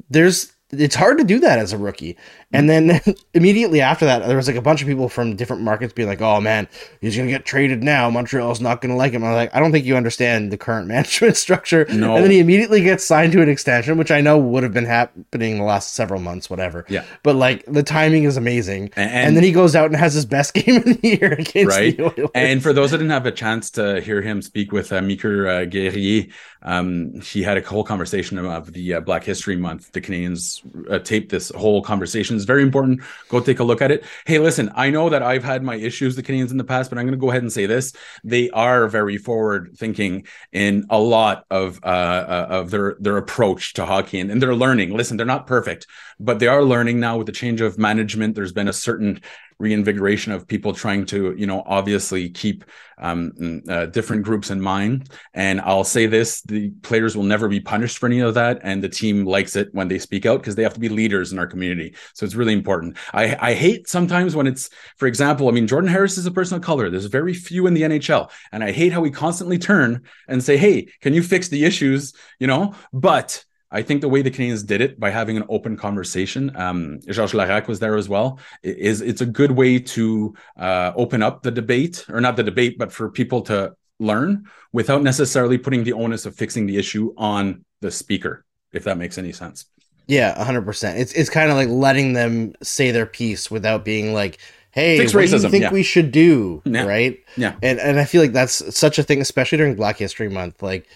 [0.10, 2.18] There's it's hard to do that as a rookie.
[2.52, 3.02] And then
[3.34, 6.22] immediately after that, there was like a bunch of people from different markets being like,
[6.22, 6.68] "Oh man,
[7.02, 8.10] he's gonna get traded now.
[8.10, 10.88] Montreal's not gonna like him." I was like, "I don't think you understand the current
[10.96, 12.16] management structure." No.
[12.16, 14.86] And then he immediately gets signed to an extension, which I know would have been
[14.86, 16.86] happening the last several months, whatever.
[16.90, 17.04] Yeah.
[17.24, 18.92] But like the timing is amazing.
[18.96, 21.78] And, and then he goes out and has his best game of the year against
[21.78, 21.96] right?
[21.96, 22.30] the Oilers.
[22.34, 25.64] And for those that didn't have a chance to hear him speak with uh, Mikur
[25.64, 26.28] uh, Guerrier,
[26.62, 30.55] um, he had a whole conversation of the uh, Black History Month, the Canadiens
[30.90, 32.36] uh, taped this whole conversation.
[32.36, 33.02] It's very important.
[33.30, 34.04] Go take a look at it.
[34.26, 36.90] Hey, listen, I know that I've had my issues with the Canadiens in the past,
[36.90, 40.86] but I'm going to go ahead and say this: they are very forward thinking in
[40.90, 44.96] a lot of uh, uh, of their their approach to hockey, and, and they're learning.
[44.96, 45.88] Listen, they're not perfect,
[46.20, 48.36] but they are learning now with the change of management.
[48.36, 49.22] There's been a certain
[49.60, 52.66] reinvigoration of people trying to you know obviously keep
[52.98, 55.10] um, mm, uh, different groups in mind.
[55.34, 58.60] And i'll say this the players will never be punished for any of that.
[58.64, 61.32] And the team likes it when they speak out because they have to be leaders
[61.32, 61.96] in our community.
[62.14, 62.98] So it's really important.
[63.14, 66.58] I i hate sometimes when it's for example i mean jordan harris is a person
[66.58, 66.90] of color.
[66.90, 70.58] There's very few in the nhl and i hate how we constantly turn and say
[70.58, 72.14] hey can you fix the issues?
[72.40, 72.74] You know?
[72.94, 73.44] But
[73.76, 77.34] I think the way the Canadiens did it by having an open conversation, um, Georges
[77.34, 81.52] Laraque was there as well, is it's a good way to uh, open up the
[81.52, 86.26] debate, or not the debate, but for people to learn without necessarily putting the onus
[86.26, 89.66] of fixing the issue on the speaker, if that makes any sense.
[90.08, 90.98] Yeah, hundred percent.
[90.98, 94.38] It's it's kind of like letting them say their piece without being like,
[94.72, 95.74] "Hey, Fix what racism, do you think yeah.
[95.74, 96.86] we should do?" Yeah.
[96.86, 97.20] Right?
[97.36, 97.56] Yeah.
[97.62, 100.62] And and I feel like that's such a thing, especially during Black History Month.
[100.62, 100.88] Like,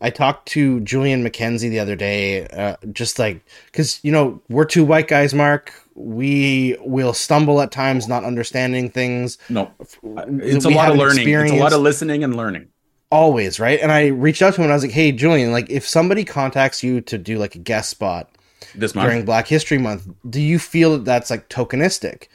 [0.00, 4.64] I talked to Julian McKenzie the other day, uh, just like because you know we're
[4.64, 5.72] two white guys, Mark.
[5.94, 9.38] We will stumble at times, not understanding things.
[9.48, 11.28] No, it's we a lot of learning.
[11.28, 12.68] It's a lot of listening and learning.
[13.10, 13.80] Always right.
[13.80, 16.24] And I reached out to him and I was like, "Hey, Julian, like if somebody
[16.24, 18.30] contacts you to do like a guest spot
[18.76, 22.28] this month during Black History Month, do you feel that that's like tokenistic?"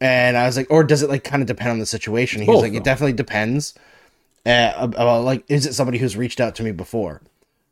[0.00, 2.46] And I was like, "Or does it like kind of depend on the situation?" He
[2.46, 3.74] Both, was like, "It definitely depends."
[4.46, 7.22] Uh, about like is it somebody who's reached out to me before?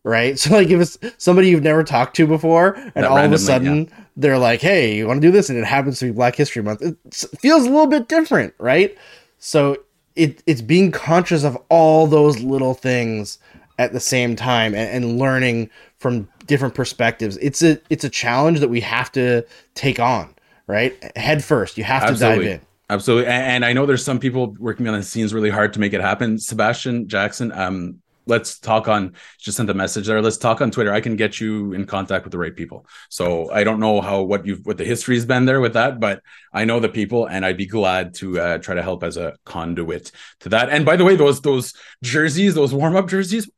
[0.02, 0.38] Right?
[0.38, 3.38] So like if it's somebody you've never talked to before and that all of a
[3.38, 4.04] sudden yeah.
[4.16, 5.48] they're like hey you want to do this?
[5.48, 6.82] And it happens to be black history month.
[6.82, 6.96] It
[7.40, 8.96] feels a little bit different right?
[9.38, 9.78] So
[10.16, 13.38] it it's being conscious of all those little things
[13.78, 17.38] at the same time and, and learning from different perspectives.
[17.38, 20.34] It's a it's a challenge that we have to take on
[20.66, 20.96] right?
[21.16, 21.76] Head first.
[21.76, 22.44] You have Absolutely.
[22.44, 23.26] to dive in Absolutely.
[23.26, 26.00] And, I know there's some people working on the scenes really hard to make it
[26.00, 26.38] happen.
[26.38, 30.20] Sebastian Jackson, um, let's talk on just sent a message there.
[30.20, 30.92] Let's talk on Twitter.
[30.92, 32.86] I can get you in contact with the right people.
[33.08, 36.22] So I don't know how what you've what the history's been there with that, but
[36.52, 39.34] I know the people and I'd be glad to uh, try to help as a
[39.44, 40.70] conduit to that.
[40.70, 43.48] And by the way, those those jerseys, those warm-up jerseys,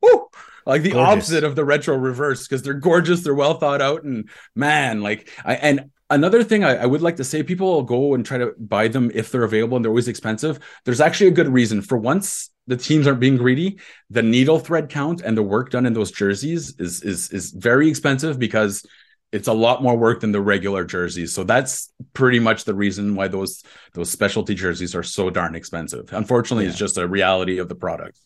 [0.67, 1.13] like the gorgeous.
[1.13, 5.31] opposite of the retro reverse because they're gorgeous, they're well thought out, and man, like
[5.45, 8.55] I and Another thing I, I, would like to say, people go and try to
[8.59, 10.61] buy them if they're available and they're always expensive.
[10.85, 11.83] There's actually a good reason.
[11.83, 15.85] For once the teams aren't being greedy, the needle thread count and the work done
[15.85, 18.87] in those jerseys is is is very expensive because
[19.33, 21.35] it's a lot more work than the regular jerseys.
[21.35, 23.65] So that's pretty much the reason why those
[23.95, 26.13] those specialty jerseys are so darn expensive.
[26.13, 26.71] Unfortunately, yeah.
[26.71, 28.19] it's just a reality of the product.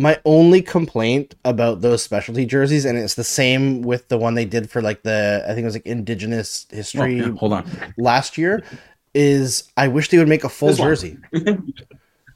[0.00, 4.44] My only complaint about those specialty jerseys, and it's the same with the one they
[4.44, 7.20] did for like the I think it was like Indigenous oh, history.
[7.20, 7.32] Oh, yeah.
[7.34, 8.62] Hold on, last year,
[9.14, 11.18] is I wish they would make a full this jersey.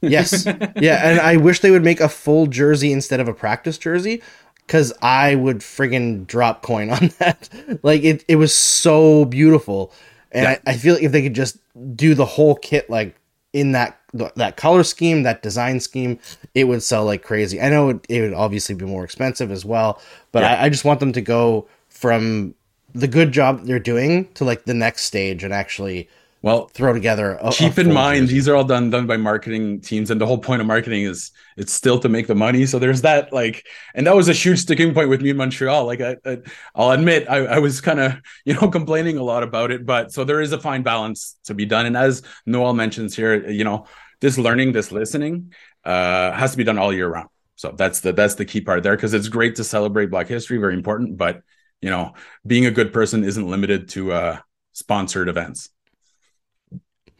[0.02, 0.46] yes,
[0.76, 4.22] yeah, and I wish they would make a full jersey instead of a practice jersey
[4.66, 7.48] because I would friggin' drop coin on that.
[7.82, 9.92] like it, it was so beautiful,
[10.32, 10.58] and yeah.
[10.66, 11.58] I, I feel like if they could just
[11.96, 13.16] do the whole kit like
[13.54, 13.98] in that
[14.34, 16.18] that color scheme, that design scheme,
[16.54, 17.60] it would sell like crazy.
[17.60, 20.54] I know it, it would obviously be more expensive as well, but yeah.
[20.54, 22.54] I, I, just want them to go from
[22.94, 26.08] the good job they're doing to like the next stage and actually
[26.44, 29.80] well throw together a, keep a in mind these are all done done by marketing
[29.80, 32.66] teams and the whole point of marketing is it's still to make the money.
[32.66, 35.86] So there's that like and that was a huge sticking point with me in montreal.
[35.86, 36.38] Like I, I
[36.74, 40.12] will admit I, I was kind of you know complaining a lot about it but
[40.12, 41.86] so there is a fine balance to be done.
[41.86, 43.86] And as noel mentions here you know
[44.20, 45.54] this learning this listening
[45.84, 47.30] uh has to be done all year round.
[47.56, 50.58] So that's the that's the key part there because it's great to celebrate black history
[50.58, 51.42] very important but
[51.80, 52.12] you know
[52.46, 54.38] being a good person isn't limited to uh
[54.72, 55.70] sponsored events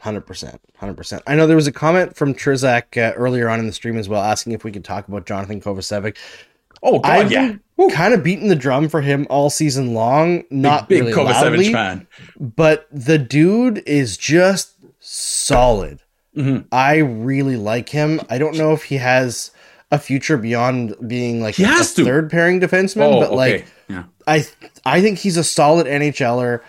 [0.04, 1.22] Hundred percent, hundred percent.
[1.26, 4.06] I know there was a comment from Trizak uh, earlier on in the stream as
[4.06, 6.18] well, asking if we could talk about Jonathan Kovacevic.
[6.82, 7.56] Oh God, I've yeah,
[7.90, 10.44] kind of beating the drum for him all season long.
[10.50, 12.06] Not big, big really Kovacevic loudly, fan,
[12.38, 16.00] but the dude is just solid.
[16.36, 16.68] Mm-hmm.
[16.70, 18.20] I really like him.
[18.28, 19.52] I don't know if he has
[19.90, 23.36] a future beyond being like he a, has a third pairing defenseman, oh, but okay.
[23.36, 24.04] like yeah.
[24.26, 24.46] I
[24.84, 26.60] I think he's a solid NHLer.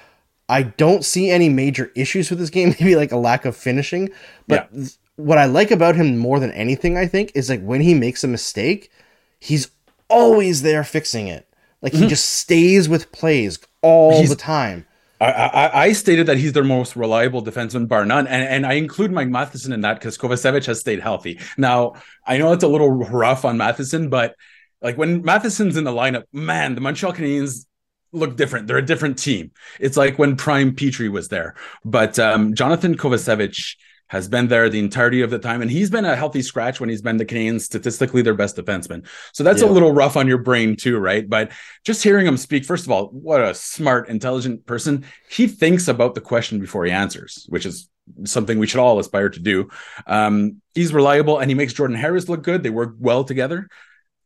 [0.47, 4.09] I don't see any major issues with this game, maybe like a lack of finishing.
[4.47, 4.87] But yeah.
[5.15, 8.23] what I like about him more than anything, I think, is like when he makes
[8.23, 8.91] a mistake,
[9.39, 9.69] he's
[10.09, 11.47] always there fixing it.
[11.81, 12.03] Like mm-hmm.
[12.03, 14.87] he just stays with plays all he's, the time.
[15.21, 18.73] I, I, I, stated that he's their most reliable defenseman, bar none, and, and I
[18.73, 21.39] include Mike Matheson in that because Kovacevic has stayed healthy.
[21.57, 21.93] Now
[22.25, 24.35] I know it's a little rough on Matheson, but
[24.81, 27.65] like when Matheson's in the lineup, man, the Montreal Canadiens
[28.15, 28.67] look different.
[28.67, 29.51] They're a different team.
[29.79, 31.55] It's like when Prime Petry was there.
[31.83, 33.75] But um, Jonathan Kovacevic
[34.07, 36.89] has been there the entirety of the time, and he's been a healthy scratch when
[36.89, 39.05] he's been the Canadiens statistically their best defenseman.
[39.33, 39.67] So that's yeah.
[39.67, 41.27] a little rough on your brain too, right?
[41.27, 41.51] But
[41.83, 45.05] just hearing him speak, first of all, what a smart, intelligent person.
[45.29, 47.89] He thinks about the question before he answers, which is
[48.25, 49.69] something we should all aspire to do.
[50.05, 52.61] Um, he's reliable and he makes Jordan Harris look good.
[52.61, 53.67] They work well together.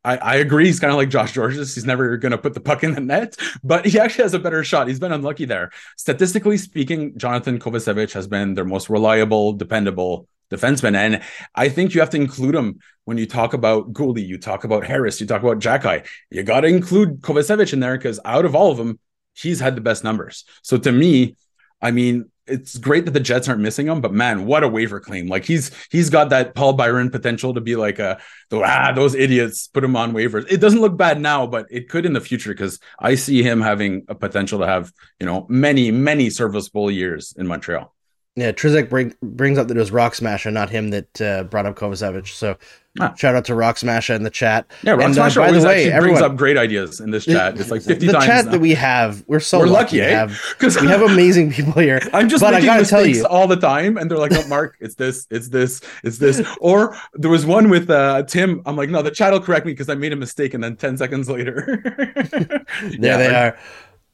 [0.03, 0.65] I, I agree.
[0.65, 1.75] He's kind of like Josh Gorges.
[1.75, 4.39] He's never going to put the puck in the net, but he actually has a
[4.39, 4.87] better shot.
[4.87, 5.71] He's been unlucky there.
[5.97, 10.95] Statistically speaking, Jonathan Kovacevic has been their most reliable, dependable defenseman.
[10.95, 11.21] And
[11.55, 14.85] I think you have to include him when you talk about Guhle, you talk about
[14.85, 16.07] Harris, you talk about Xhekaj.
[16.31, 18.99] You got to include Kovacevic in there because out of all of them,
[19.33, 20.45] he's had the best numbers.
[20.63, 21.35] So to me,
[21.81, 24.99] I mean, it's great that the Jets aren't missing him, but man, what a waiver
[24.99, 25.27] claim!
[25.27, 28.19] Like he's he's got that Paul Byron potential to be like a
[28.51, 30.45] ah those idiots put him on waivers.
[30.51, 33.61] It doesn't look bad now, but it could in the future because I see him
[33.61, 37.93] having a potential to have you know many many serviceable years in Montreal.
[38.35, 41.65] Yeah, Trizak bring, brings up that it was Rock Smasher, not him that uh, brought
[41.65, 42.27] up Kovacevic.
[42.27, 42.57] So
[42.99, 43.13] ah.
[43.15, 44.65] shout out to Rock Smasher in the chat.
[44.83, 47.11] Yeah, Rock and, uh, Smasher uh, by the way, everyone, brings up great ideas in
[47.11, 47.59] this chat.
[47.59, 48.25] It's like 50 the times.
[48.25, 48.51] The chat now.
[48.51, 50.15] that we have, we're so we're lucky, lucky eh?
[50.15, 51.99] Have, we have amazing people here.
[52.13, 54.31] I'm just but making I gotta mistakes tell you, all the time, and they're like,
[54.31, 58.61] "No, Mark, it's this, it's this, it's this." Or there was one with uh, Tim.
[58.65, 60.77] I'm like, "No, the chat will correct me because I made a mistake," and then
[60.77, 61.81] 10 seconds later,
[62.31, 63.59] there yeah, they are.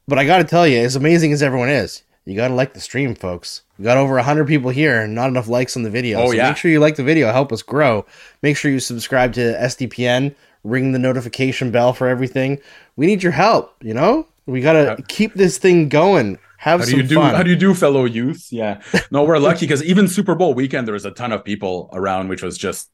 [0.08, 2.74] But I got to tell you, as amazing as everyone is, you got to like
[2.74, 3.62] the stream, folks.
[3.78, 6.20] We got over 100 people here and not enough likes on the video.
[6.20, 6.48] Oh, so yeah.
[6.48, 8.04] make sure you like the video, help us grow.
[8.42, 10.34] Make sure you subscribe to SDPN,
[10.64, 12.60] ring the notification bell for everything.
[12.96, 14.26] We need your help, you know?
[14.46, 16.38] We got to keep this thing going.
[16.58, 17.34] Have how do you do fun.
[17.34, 20.86] how do you do fellow youth yeah no we're lucky because even super bowl weekend
[20.88, 22.90] there was a ton of people around which was just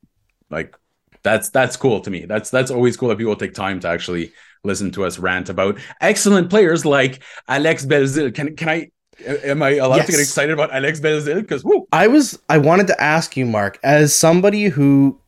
[0.51, 0.77] like
[1.23, 4.33] that's that's cool to me that's that's always cool that people take time to actually
[4.65, 8.91] listen to us rant about excellent players like alex belzile can can i
[9.27, 10.07] Am I allowed yes.
[10.07, 11.41] to get excited about Alex Belzile?
[11.41, 12.39] Because I was.
[12.49, 15.19] I wanted to ask you, Mark, as somebody who,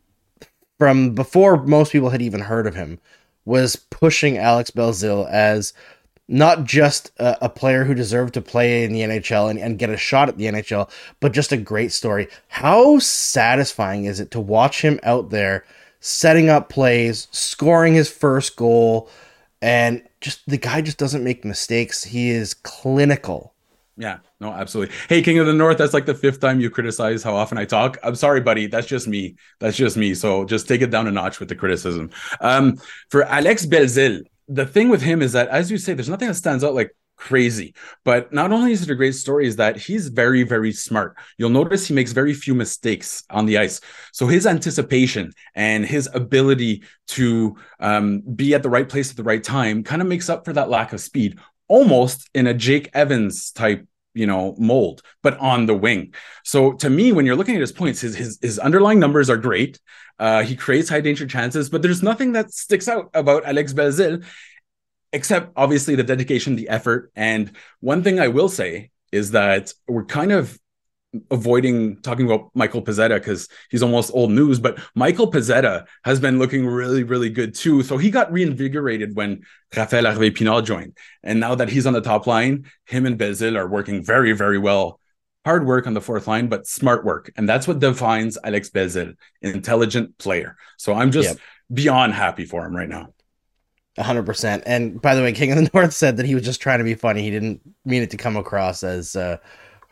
[0.78, 2.98] from before most people had even heard of him,
[3.44, 5.72] was pushing Alex Belzile as
[6.26, 9.90] not just a, a, player who deserved to play in the NHL and, and get
[9.90, 12.28] a shot at the NHL, but just a great story.
[12.48, 15.64] How satisfying is it to watch him out there
[16.00, 19.08] setting up plays, scoring his first goal,
[19.62, 22.04] and just the guy just doesn't make mistakes.
[22.04, 23.53] He is clinical
[23.96, 24.94] yeah, no, absolutely.
[25.08, 27.64] Hey, King of the North, that's like the fifth time you criticize how often I
[27.64, 27.96] talk.
[28.02, 28.66] I'm sorry, buddy.
[28.66, 29.36] That's just me.
[29.60, 30.14] That's just me.
[30.14, 32.10] So just take it down a notch with the criticism.
[32.40, 32.76] Um,
[33.10, 36.34] for Alex Belzile, the thing with him is that, as you say, there's nothing that
[36.34, 37.74] stands out like crazy.
[38.04, 41.16] But not only is it a great story, is that he's very, very smart.
[41.38, 43.80] You'll notice he makes very few mistakes on the ice.
[44.12, 49.22] So his anticipation and his ability to um, be at the right place at the
[49.22, 51.38] right time kind of makes up for that lack of speed
[51.74, 53.84] almost in a Jake Evans type
[54.14, 56.14] you know mold but on the wing.
[56.44, 59.36] So to me when you're looking at his points his his, his underlying numbers are
[59.48, 59.80] great.
[60.16, 64.24] Uh, he creates high danger chances but there's nothing that sticks out about alex belzile
[65.12, 67.10] except obviously the dedication the effort.
[67.16, 70.56] And one thing i will say is that we're kind of
[71.30, 76.38] avoiding talking about Michael Pezzetta because he's almost old news, but Michael Pezzetta has been
[76.38, 77.82] looking really, really good too.
[77.82, 79.42] So he got reinvigorated when
[79.76, 80.96] Rafael Harvey Pinard joined.
[81.22, 84.58] And now that he's on the top line, him and Belzile are working very, very
[84.58, 85.00] well.
[85.44, 87.30] Hard work on the fourth line, but smart work.
[87.36, 90.56] And that's what defines Alex Belzile, intelligent player.
[90.78, 91.38] So I'm just yep.
[91.72, 93.08] beyond happy for him right now.
[93.98, 94.62] 100%.
[94.66, 96.84] And by the way, King of the North said that he was just trying to
[96.84, 97.22] be funny.
[97.22, 99.36] He didn't mean it to come across as uh,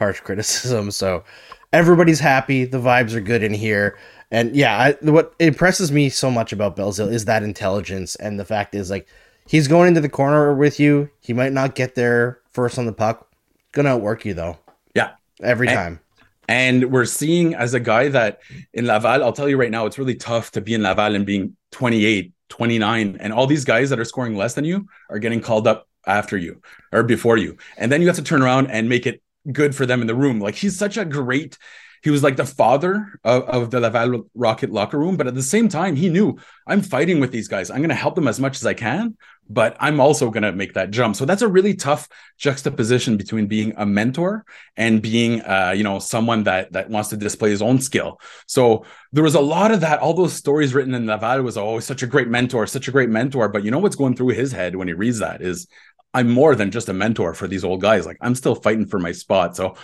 [0.02, 0.90] harsh criticism.
[0.90, 1.24] So
[1.72, 2.64] everybody's happy.
[2.64, 3.98] The vibes are good in here.
[4.30, 8.16] And yeah, I, what impresses me so much about Belzile is that intelligence.
[8.16, 9.06] And the fact is, like,
[9.46, 11.10] he's going into the corner with you.
[11.20, 13.28] He might not get there first on the puck.
[13.72, 14.58] Gonna outwork you, though.
[14.94, 15.12] Yeah.
[15.42, 16.00] Every and, time.
[16.48, 18.40] And we're seeing as a guy that
[18.72, 21.24] in Laval, I'll tell you right now, it's really tough to be in Laval and
[21.24, 23.16] being 28, 29.
[23.20, 26.36] And all these guys that are scoring less than you are getting called up after
[26.36, 26.60] you
[26.90, 27.56] or before you.
[27.76, 30.14] And then you have to turn around and make it good for them in the
[30.14, 30.40] room.
[30.40, 31.58] Like he's such a great
[32.02, 35.42] he was like the father of, of, the Laval Rocket locker room, but at the
[35.42, 36.36] same time, he knew
[36.66, 37.70] I'm fighting with these guys.
[37.70, 39.16] I'm going to help them as much as I can,
[39.48, 41.14] but I'm also going to make that jump.
[41.14, 44.44] So that's a really tough juxtaposition between being a mentor
[44.76, 48.20] and being, uh, you know, someone that that wants to display his own skill.
[48.46, 50.00] So there was a lot of that.
[50.00, 53.10] All those stories written in Laval was oh, such a great mentor, such a great
[53.10, 53.48] mentor.
[53.48, 55.68] But you know what's going through his head when he reads that is
[56.14, 58.06] I'm more than just a mentor for these old guys.
[58.06, 59.56] Like I'm still fighting for my spot.
[59.56, 59.76] So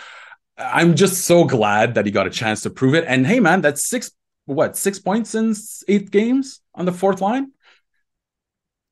[0.59, 3.05] I'm just so glad that he got a chance to prove it.
[3.07, 4.11] And hey, man, that's six
[4.47, 5.55] what six points in
[5.89, 7.53] eight games on the fourth line.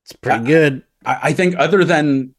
[0.05, 0.83] It's pretty good.
[1.05, 2.35] I, I think other than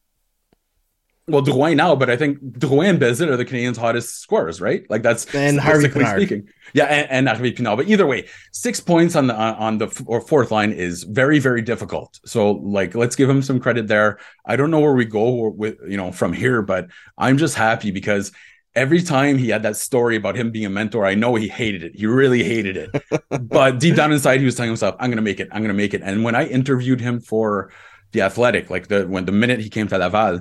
[1.28, 4.88] well, Drouin now, but I think Drouin and Belzile are the Canadiens' hottest scorers, right?
[4.88, 6.16] Like that's and Harvey Pinard.
[6.16, 6.48] speaking.
[6.72, 7.76] Yeah, and, and Harvey Pinard.
[7.76, 12.18] But either way, six points on the on the fourth line is very very difficult.
[12.24, 14.18] So like, let's give him some credit there.
[14.46, 17.90] I don't know where we go with you know from here, but I'm just happy
[17.90, 18.32] because
[18.74, 21.82] every time he had that story about him being a mentor, I know he hated
[21.82, 21.96] it.
[21.96, 23.02] He really hated it.
[23.48, 25.48] but deep down inside, he was telling himself, "I'm going to make it.
[25.52, 27.70] I'm going to make it." And when I interviewed him for
[28.12, 30.40] the Athletic, like the when the minute he came to Laval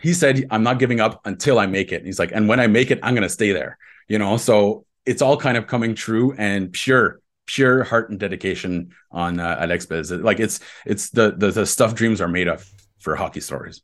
[0.00, 1.96] he said, I'm not giving up until I make it.
[1.96, 3.78] And he's like, and when I make it, I'm going to stay there,
[4.08, 4.36] you know?
[4.36, 9.58] So it's all kind of coming true and pure, pure heart and dedication on uh,
[9.60, 10.10] Alex Bez.
[10.10, 13.82] Like it's, it's the, the, the stuff dreams are made of for hockey stories.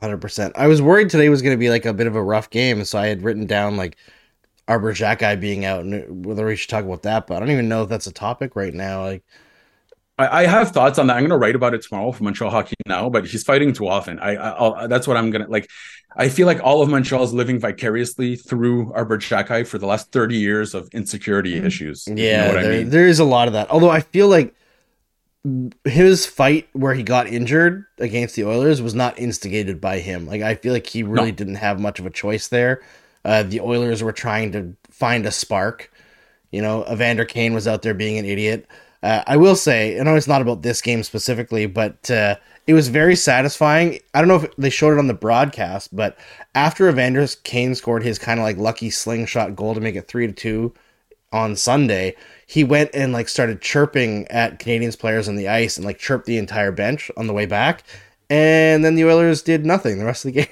[0.00, 0.52] 100%.
[0.54, 2.84] I was worried today was going to be like a bit of a rough game.
[2.84, 3.96] So I had written down like
[4.68, 7.68] Arber Xhekaj being out and whether we should talk about that, but I don't even
[7.68, 9.02] know if that's a topic right now.
[9.02, 9.24] Like,
[10.22, 11.14] I, I, have thoughts on that.
[11.14, 13.88] I'm going to write about it tomorrow for Montreal Hockey Now, but he's fighting too
[13.88, 14.18] often.
[14.18, 15.68] I, I that's what I'm going to like.
[16.16, 20.12] I feel like all of Montreal is living vicariously through Arber Xhekaj for the last
[20.12, 21.66] 30 years of insecurity mm-hmm.
[21.66, 22.06] issues.
[22.06, 22.90] Yeah, you know there, I mean?
[22.90, 23.70] there is a lot of that.
[23.70, 24.54] Although I feel like
[25.84, 30.26] his fight where he got injured against the Oilers was not instigated by him.
[30.26, 31.36] Like I feel like he really no.
[31.36, 32.82] didn't have much of a choice there.
[33.24, 35.90] Uh, the Oilers were trying to find a spark.
[36.50, 38.66] You know, Evander Kane was out there being an idiot.
[39.02, 42.36] Uh, I will say, I know it's not about this game specifically, but uh,
[42.66, 43.98] it was very satisfying.
[44.14, 46.16] I don't know if they showed it on the broadcast, but
[46.54, 50.28] after Evander Kane scored his kind of like lucky slingshot goal to make it three
[50.28, 50.72] to two
[51.32, 52.14] on Sunday,
[52.46, 56.26] he went and like started chirping at Canadiens players on the ice and like chirped
[56.26, 57.82] the entire bench on the way back.
[58.30, 60.48] And then the Oilers did nothing the rest of the game.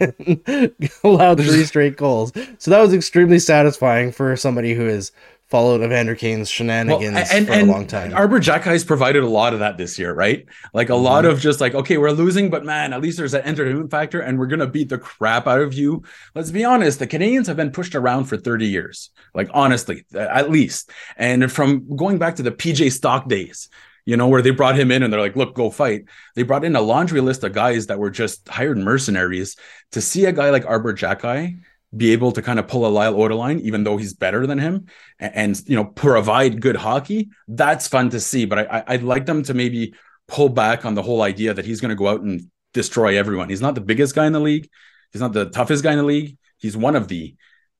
[1.04, 2.32] allowed three straight goals.
[2.58, 5.12] So that was extremely satisfying for somebody who is
[5.54, 8.12] followed Evander Kane's shenanigans well, and, for and a long time.
[8.12, 10.44] Arber Xhekaj's provided a lot of that this year, right?
[10.72, 11.04] Like a mm-hmm.
[11.04, 14.18] lot of just like, okay, we're losing, but man, at least there's an entertainment factor,
[14.18, 16.02] and we're gonna beat the crap out of you.
[16.34, 20.50] Let's be honest, the Canadiens have been pushed around for 30 years, like honestly, at
[20.50, 20.90] least.
[21.16, 23.68] And from going back to the PJ Stock days,
[24.06, 26.06] you know, where they brought him in and they're like, look, go fight.
[26.34, 29.54] They brought in a laundry list of guys that were just hired mercenaries
[29.92, 31.60] to see a guy like Arber Xhekaj
[31.96, 34.86] be able to kind of pull a Lyle Odelein, even though he's better than him,
[35.18, 37.28] and, and, you know provide good hockey.
[37.48, 38.44] That's fun to see.
[38.44, 39.94] But I, I'd like them to maybe
[40.26, 43.48] pull back on the whole idea that he's going to go out and destroy everyone.
[43.48, 44.68] He's not the biggest guy in the league.
[45.12, 46.36] He's not the toughest guy in the league.
[46.58, 47.34] He's one of the.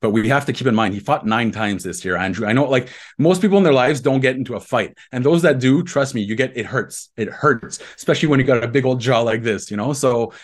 [0.04, 2.46] But we have to keep in mind he fought nine times this year, Andrew.
[2.46, 4.98] I know like most people in their lives don't get into a fight.
[5.12, 7.08] And those that do, trust me, you get it hurts.
[7.16, 9.94] It hurts, especially when you got a big old jaw like this, you know?
[9.94, 10.34] So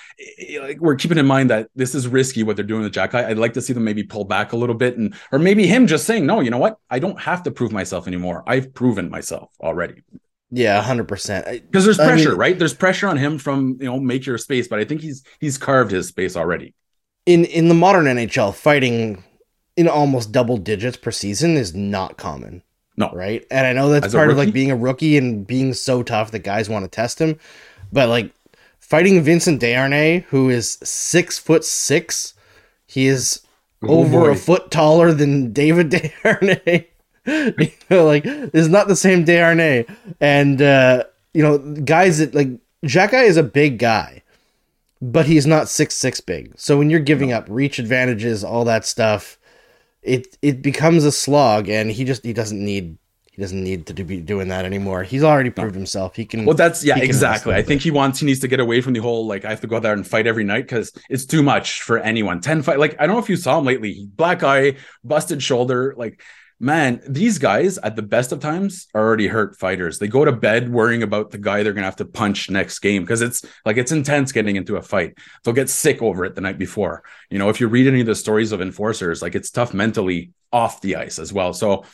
[0.62, 3.14] like we're keeping in mind that this is risky what they're doing with Jack.
[3.14, 5.86] I'd like to see them maybe pull back a little bit and or maybe him
[5.86, 6.78] just saying, no, you know what?
[6.88, 8.42] I don't have to prove myself anymore.
[8.46, 10.02] I've proven myself already.
[10.50, 11.46] Yeah, hundred percent.
[11.70, 12.58] Because there's pressure, I mean, right?
[12.58, 15.58] There's pressure on him from you know make your space, but I think he's he's
[15.58, 16.74] carved his space already.
[17.26, 19.22] In in the modern NHL, fighting
[19.76, 22.62] in almost double digits per season is not common.
[22.96, 23.10] No.
[23.12, 23.46] Right?
[23.50, 26.32] And I know that's As part of like being a rookie and being so tough
[26.32, 27.38] that guys want to test him.
[27.92, 28.32] But like
[28.78, 32.34] fighting Vincent Desharnais, who is six foot six,
[32.86, 33.40] he is
[33.82, 34.30] oh, over boy.
[34.30, 36.86] a foot taller than David Desharnais.
[37.26, 39.88] you know, like it's not the same Desharnais.
[40.20, 42.48] And uh, you know, guys that like
[42.84, 44.22] Xhekaj is a big guy,
[45.00, 46.52] but he's not six six big.
[46.56, 47.38] So when you're giving no.
[47.38, 49.38] up reach advantages, all that stuff,
[50.02, 52.96] it it becomes a slog, and he just he doesn't need
[53.32, 55.02] he doesn't need to be doing that anymore.
[55.02, 56.16] He's already proved himself.
[56.16, 56.44] He can.
[56.44, 57.54] Well, that's yeah, exactly.
[57.54, 59.60] I think he wants he needs to get away from the whole like I have
[59.60, 62.40] to go out there and fight every night because it's too much for anyone.
[62.40, 64.06] Ten fight like I don't know if you saw him lately.
[64.16, 66.22] Black eye, busted shoulder, like
[66.60, 69.98] man, these guys at the best of times are already hurt fighters.
[69.98, 72.78] They go to bed worrying about the guy they're going to have to punch next
[72.80, 75.16] game because it's like it's intense getting into a fight.
[75.42, 77.02] They'll get sick over it the night before.
[77.30, 80.32] You know, if you read any of the stories of enforcers, like it's tough mentally
[80.52, 81.54] off the ice as well.
[81.54, 81.84] So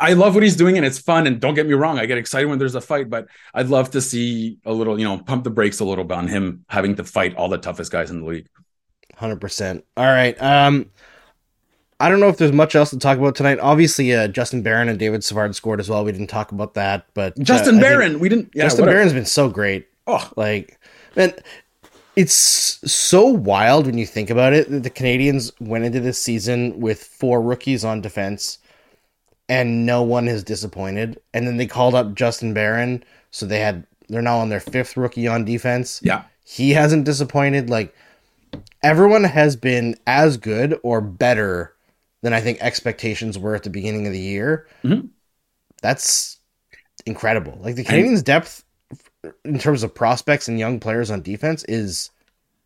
[0.00, 1.26] I love what he's doing and it's fun.
[1.26, 3.90] And don't get me wrong, I get excited when there's a fight, but I'd love
[3.90, 6.94] to see a little, you know, pump the brakes a little bit on him having
[6.96, 8.48] to fight all the toughest guys in the league.
[9.18, 9.82] 100%.
[9.96, 10.40] All right.
[10.40, 10.90] Um,
[12.00, 13.58] I don't know if there's much else to talk about tonight.
[13.58, 16.04] Obviously, uh, Justin Barron and David Savard scored as well.
[16.04, 18.50] We didn't talk about that, but uh, Justin uh, Barron, we didn't.
[18.54, 18.98] Yeah, Justin whatever.
[18.98, 19.88] Barron's been so great.
[20.06, 20.78] Oh, like
[21.16, 21.34] man,
[22.14, 24.70] it's so wild when you think about it.
[24.70, 28.58] The Canadiens went into this season with four rookies on defense,
[29.48, 31.20] and no one has disappointed.
[31.34, 34.96] And then they called up Justin Barron, so they had they're now on their fifth
[34.96, 36.00] rookie on defense.
[36.04, 37.68] Yeah, he hasn't disappointed.
[37.68, 37.92] Like
[38.84, 41.74] everyone has been as good or better
[42.22, 44.66] than I think expectations were at the beginning of the year.
[44.84, 45.06] Mm-hmm.
[45.82, 46.40] That's
[47.06, 47.58] incredible.
[47.60, 48.64] Like the Canadiens' depth
[49.44, 52.10] in terms of prospects and young players on defense is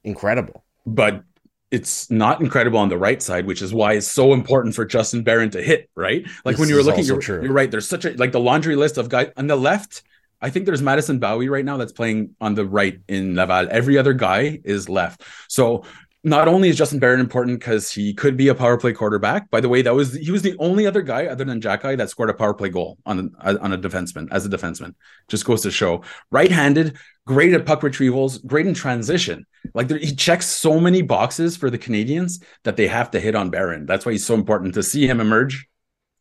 [0.04, 0.64] incredible.
[0.86, 1.24] but
[1.72, 5.22] it's not incredible on the right side, which is why it's so important for Justin
[5.22, 6.22] Barron to hit, right?
[6.44, 7.70] Like this when you were looking, you're, you're, right.
[7.70, 10.02] There's such a like the laundry list of guys on the left.
[10.42, 13.68] I think there's Madison Bowey right now that's playing on the right in Laval.
[13.70, 15.22] Every other guy is left.
[15.48, 15.84] So
[16.24, 19.50] not only is Justin Barron important because he could be a power play quarterback.
[19.50, 22.10] By the way, that was he was the only other guy other than Xhekaj that
[22.10, 24.94] scored a power play goal on uh, on a defenseman as a defenseman.
[25.28, 26.02] Just goes to show.
[26.30, 26.96] Right-handed,
[27.26, 29.46] great at puck retrievals, great in transition.
[29.74, 33.34] Like there, he checks so many boxes for the Canadiens that they have to hit
[33.34, 33.86] on Barron.
[33.86, 35.66] That's why he's so important to see him emerge.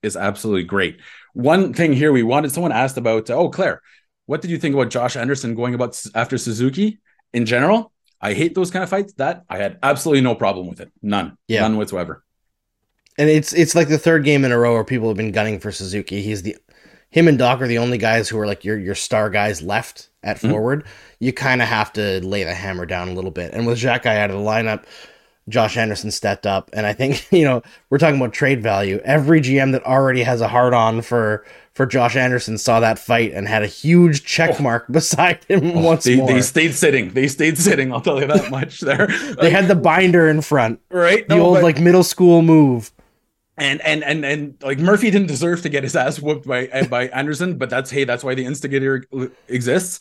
[0.01, 0.99] Is absolutely great.
[1.33, 3.29] One thing here we wanted someone asked about.
[3.29, 3.83] Uh, oh, Claire,
[4.25, 7.01] what did you think about Josh Anderson going about after Suzuki
[7.33, 7.91] in general?
[8.21, 9.13] I hate those kind of fights.
[9.13, 10.91] That I had absolutely no problem with it.
[11.01, 11.37] None.
[11.47, 11.61] Yeah.
[11.61, 12.23] None whatsoever.
[13.17, 15.59] And it's it's like the third game in a row where people have been gunning
[15.59, 16.21] for Suzuki.
[16.21, 16.55] He's the
[17.09, 20.09] him and Dach are the only guys who are like your your star guys left
[20.23, 20.49] at mm-hmm.
[20.49, 20.85] forward.
[21.19, 23.53] You kind of have to lay the hammer down a little bit.
[23.53, 24.85] And with Xhekaj out of the lineup,
[25.49, 26.69] Josh Anderson stepped up.
[26.73, 28.99] And I think, you know, we're talking about trade value.
[29.03, 33.31] Every GM that already has a hard on for for Josh Anderson saw that fight
[33.31, 34.63] and had a huge check oh.
[34.63, 36.27] mark beside him oh, once they, more.
[36.27, 37.09] They stayed sitting.
[37.13, 37.93] They stayed sitting.
[37.93, 38.81] I'll tell you that much.
[38.81, 39.07] There,
[39.39, 41.27] they had the binder in front, right?
[41.27, 42.91] The no, old but, like middle school move.
[43.57, 47.07] And and and and like Murphy didn't deserve to get his ass whooped by by
[47.09, 49.05] Anderson, but that's hey, that's why the instigator
[49.47, 49.99] exists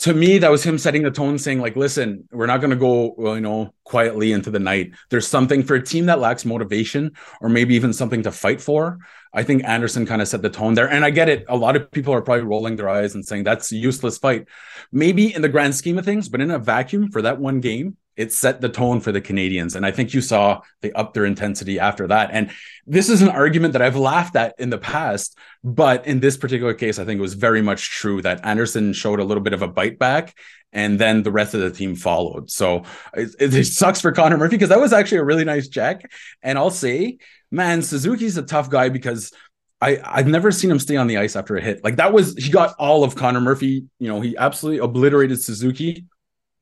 [0.00, 2.76] to me, that was him setting the tone, saying, like, listen, we're not going to
[2.76, 4.92] go, well, you know, quietly into the night.
[5.10, 8.98] There's something for a team that lacks motivation or maybe even something to fight for.
[9.34, 10.88] I think Anderson kind of set the tone there.
[10.88, 11.44] And I get it.
[11.48, 14.46] A lot of people are probably rolling their eyes and saying that's a useless fight.
[14.90, 17.98] Maybe in the grand scheme of things, but in a vacuum for that one game,
[18.20, 19.74] it set the tone for the Canadiens.
[19.74, 22.28] And I think you saw they upped their intensity after that.
[22.30, 22.50] And
[22.86, 26.74] this is an argument that I've laughed at in the past, but in this particular
[26.74, 29.62] case, I think it was very much true that Anderson showed a little bit of
[29.62, 30.36] a bite back
[30.70, 32.50] and then the rest of the team followed.
[32.50, 32.82] So
[33.14, 36.02] it, it sucks for Connor Murphy because that was actually a really nice check.
[36.42, 37.16] And I'll say,
[37.50, 39.32] man, Suzuki's a tough guy because
[39.80, 41.82] I, I've never seen him stay on the ice after a hit.
[41.82, 43.86] Like that was he got all of Connor Murphy.
[43.98, 46.04] You know, he absolutely obliterated Suzuki,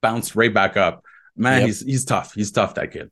[0.00, 1.02] bounced right back up
[1.38, 1.66] man, yep.
[1.66, 2.34] he's he's tough.
[2.34, 2.74] He's tough.
[2.74, 3.10] That kid.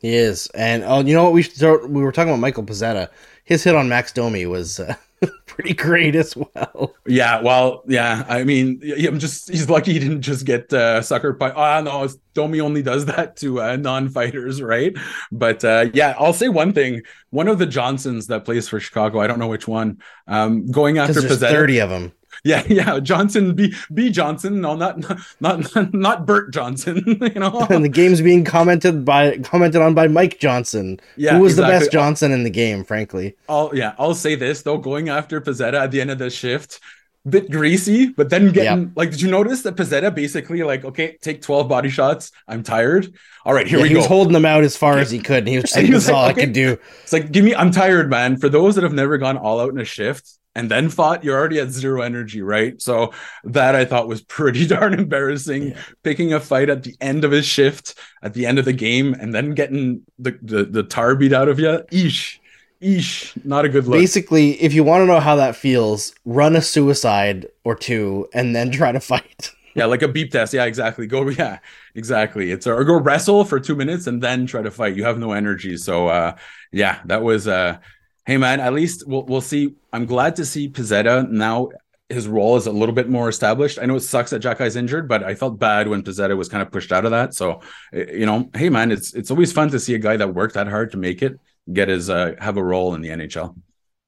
[0.00, 1.32] He is, and oh, you know what?
[1.32, 3.08] We start, we were talking about Michael Pezzetta.
[3.44, 4.96] His hit on Max Domi was uh,
[5.46, 6.94] pretty great as well.
[7.06, 8.24] Yeah, well, yeah.
[8.28, 11.52] I mean, I'm just he's lucky he didn't just get uh, suckered by.
[11.52, 14.92] Oh no, Domi only does that to uh, non-fighters, right?
[15.30, 17.02] But uh, yeah, I'll say one thing.
[17.30, 20.98] One of the Johnsons that plays for Chicago, I don't know which one, um, going
[20.98, 21.50] after Pezzetta.
[21.50, 22.12] Thirty of them
[22.44, 27.66] yeah, yeah, Johnson B B Johnson, no, not not not not Bert Johnson, you know.
[27.70, 31.74] and the game's being commented by commented on by Mike Johnson, yeah, who was exactly.
[31.74, 33.36] the best Johnson in the game, frankly.
[33.48, 36.80] I'll yeah, I'll say this though, going after Pezzetta at the end of the shift,
[37.28, 38.90] bit greasy, but then getting yep.
[38.96, 42.32] like, did you notice that Pezzetta basically like, okay, take 12 body shots.
[42.48, 43.12] I'm tired.
[43.44, 44.00] All right, here yeah, we he go.
[44.00, 45.02] He was holding them out as far okay.
[45.02, 45.38] as he could.
[45.38, 46.42] And he was saying, that's like, all okay.
[46.42, 46.78] I can do.
[47.02, 48.38] It's like, give me, I'm tired, man.
[48.38, 51.38] For those that have never gone all out in a shift, and then fought, you're
[51.38, 52.80] already at zero energy, right?
[52.80, 53.12] So
[53.44, 55.68] that I thought was pretty darn embarrassing.
[55.68, 55.82] Yeah.
[56.02, 59.14] Picking a fight at the end of his shift, at the end of the game,
[59.14, 61.82] and then getting the the, the tar beat out of you.
[61.90, 62.38] Eesh.
[62.82, 63.98] Eesh, not a good look.
[63.98, 68.56] Basically, if you want to know how that feels, run a suicide or two and
[68.56, 69.52] then try to fight.
[69.76, 70.52] yeah, like a beep test.
[70.52, 71.06] Yeah, exactly.
[71.06, 71.60] Go, yeah,
[71.94, 72.50] exactly.
[72.50, 74.96] It's or go wrestle for two minutes and then try to fight.
[74.96, 75.76] You have no energy.
[75.76, 76.36] So, uh,
[76.72, 77.78] yeah, that was uh,
[78.26, 79.74] hey man, at least we'll we'll see.
[79.92, 81.70] I'm glad to see Pezzetta now.
[82.08, 83.78] His role is a little bit more established.
[83.80, 86.60] I know it sucks that Xhekaj's injured, but I felt bad when Pezzetta was kind
[86.60, 87.32] of pushed out of that.
[87.32, 87.62] So,
[87.94, 90.54] eh, you know, hey man, it's it's always fun to see a guy that worked
[90.54, 91.38] that hard to make it
[91.72, 93.56] get his uh, have a role in the NHL.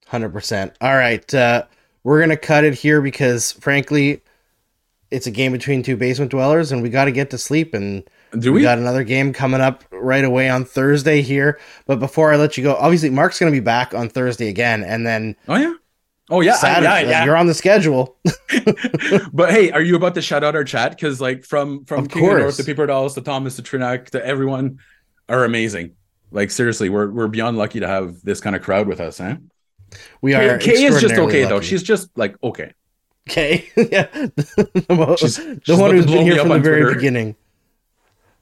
[0.07, 0.75] Hundred percent.
[0.81, 1.65] All right, uh,
[2.03, 4.21] we're gonna cut it here because, frankly,
[5.09, 8.07] it's a game between two basement dwellers, and we got to get to sleep and
[8.39, 8.59] do we?
[8.59, 8.61] we?
[8.61, 11.59] got another game coming up right away on Thursday here.
[11.85, 14.83] But before I let you go, obviously Mark's going to be back on Thursday again,
[14.83, 15.73] and then oh yeah,
[16.29, 17.25] oh yeah, Saturday, I, yeah, yeah.
[17.25, 18.17] you're on the schedule.
[19.33, 20.91] but hey, are you about to shout out our chat?
[20.91, 22.33] Because like from from of King course.
[22.33, 24.79] of North to Peeper Dallas to Thomas to Trinak to everyone
[25.29, 25.95] are amazing.
[26.31, 29.37] Like seriously, we're we're beyond lucky to have this kind of crowd with us, eh?
[30.21, 30.57] We are.
[30.57, 31.45] Kay, Kay is just okay lucky.
[31.45, 31.61] though.
[31.61, 32.73] She's just like okay.
[33.29, 36.95] Okay, yeah, the, she's, the one who's been here from the very Twitter.
[36.95, 37.35] beginning.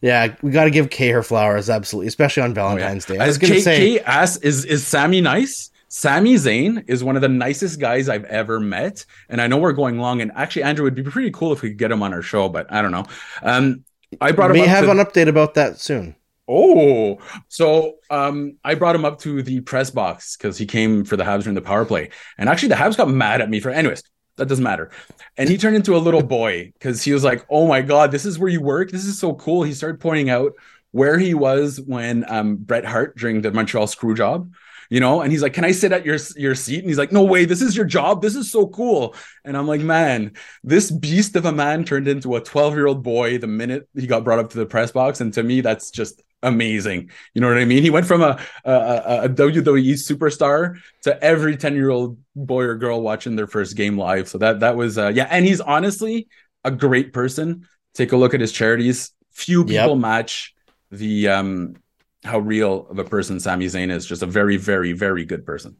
[0.04, 3.20] Yeah, we got to give Kay her flowers, absolutely, especially on Valentine's oh, yeah.
[3.20, 3.24] Day.
[3.24, 7.16] I was going to say, Kay asks, "Is is Sami nice?" Sami Zayn is one
[7.16, 10.20] of the nicest guys I've ever met, and I know we're going long.
[10.20, 12.50] And actually, Andrew would be pretty cool if we could get him on our show,
[12.50, 13.06] but I don't know.
[13.42, 13.86] Um,
[14.20, 14.58] I brought him.
[14.58, 16.18] May have to, an update about that soon.
[16.50, 21.16] Oh, so um, I brought him up to the press box because he came for
[21.16, 23.70] the Habs during the power play, and actually the Habs got mad at me for.
[23.70, 24.04] Anyways,
[24.38, 24.92] that doesn't matter.
[25.38, 28.26] And he turned into a little boy because he was like, "Oh my god, this
[28.26, 28.92] is where you work.
[28.92, 30.54] This is so cool." He started pointing out
[30.92, 34.52] where he was when um, Bret Hart during the Montreal screw job
[34.90, 37.12] you know and he's like can i sit at your your seat and he's like
[37.12, 40.32] no way this is your job this is so cool and i'm like man
[40.64, 44.06] this beast of a man turned into a 12 year old boy the minute he
[44.06, 47.48] got brought up to the press box and to me that's just amazing you know
[47.48, 51.90] what i mean he went from a a, a wwe superstar to every 10 year
[51.90, 55.28] old boy or girl watching their first game live so that that was uh, yeah
[55.32, 56.28] and he's honestly
[56.64, 59.98] a great person take a look at his charities few people yep.
[59.98, 60.54] match
[60.92, 61.76] the um
[62.24, 64.06] how real of a person Sami Zayn is.
[64.06, 65.76] Just a very, very, very good person.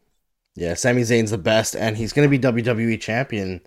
[0.56, 3.60] Yeah, Sami Zayn's the best, and he's going to be WWE champion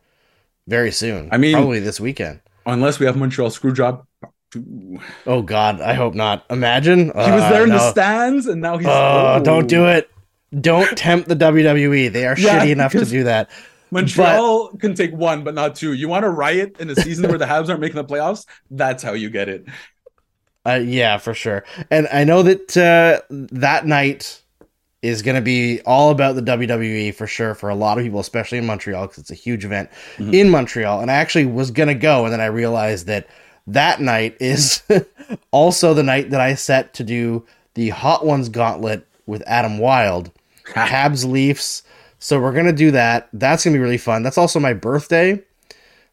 [0.68, 1.30] very soon.
[1.32, 4.06] I mean, probably this weekend, unless we have Montreal Screwjob.
[5.26, 6.45] Oh God, I hope not.
[6.49, 7.78] Imagine he was there in no.
[7.78, 8.88] the stands, and now he's.
[8.88, 10.10] Oh, oh, don't do it!
[10.62, 12.12] Don't tempt the WWE.
[12.12, 13.49] They are yeah, shitty enough to do that.
[13.91, 15.93] Montreal but, can take one, but not two.
[15.93, 18.45] You want to riot in a season where the Habs aren't making the playoffs?
[18.70, 19.66] That's how you get it.
[20.66, 21.64] Uh, yeah, for sure.
[21.89, 24.41] And I know that uh, that night
[25.01, 28.20] is going to be all about the WWE for sure for a lot of people,
[28.20, 30.34] especially in Montreal, because it's a huge event mm-hmm.
[30.34, 30.99] in Montreal.
[30.99, 33.28] And I actually was going to go, and then I realized that
[33.68, 34.82] that night is
[35.51, 40.32] also the night that I set to do the Hot Ones Gauntlet with Adam Wild,
[40.65, 41.84] Habs Leafs.
[42.20, 43.30] So we're going to do that.
[43.34, 44.24] That's going to be really fun.
[44.24, 45.41] That's also my birthday.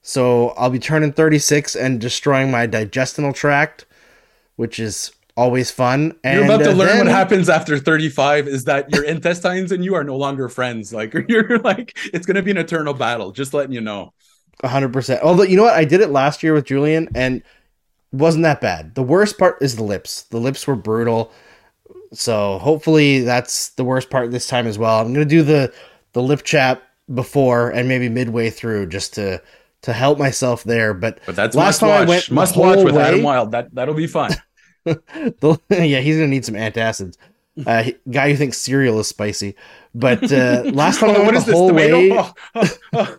[0.02, 3.86] So I'll be turning 36 and destroying my digestional tract
[4.56, 6.14] which is always fun.
[6.22, 7.06] And you're about to uh, learn then...
[7.06, 10.92] what happens after 35 is that your intestines and you are no longer friends.
[10.92, 13.32] Like you're like it's going to be an eternal battle.
[13.32, 14.12] Just letting you know.
[14.62, 15.20] 100%.
[15.22, 17.42] Although you know what, I did it last year with Julian and
[18.12, 18.94] wasn't that bad.
[18.94, 20.22] The worst part is the lips.
[20.24, 21.32] The lips were brutal.
[22.12, 25.00] So hopefully that's the worst part this time as well.
[25.00, 25.72] I'm going to do the
[26.12, 26.82] the lip chap
[27.12, 29.42] before and maybe midway through just to
[29.82, 30.94] to help myself there.
[30.94, 32.06] But but that's last time watch.
[32.06, 33.50] I went must watch with way, Adam Wild.
[33.50, 34.32] That that'll be fun.
[34.84, 37.16] the, yeah, he's gonna need some antacids.
[37.66, 39.54] Uh, guy who thinks cereal is spicy.
[39.94, 42.32] But uh, last time oh, I went the whole way, oh,
[42.92, 43.18] oh,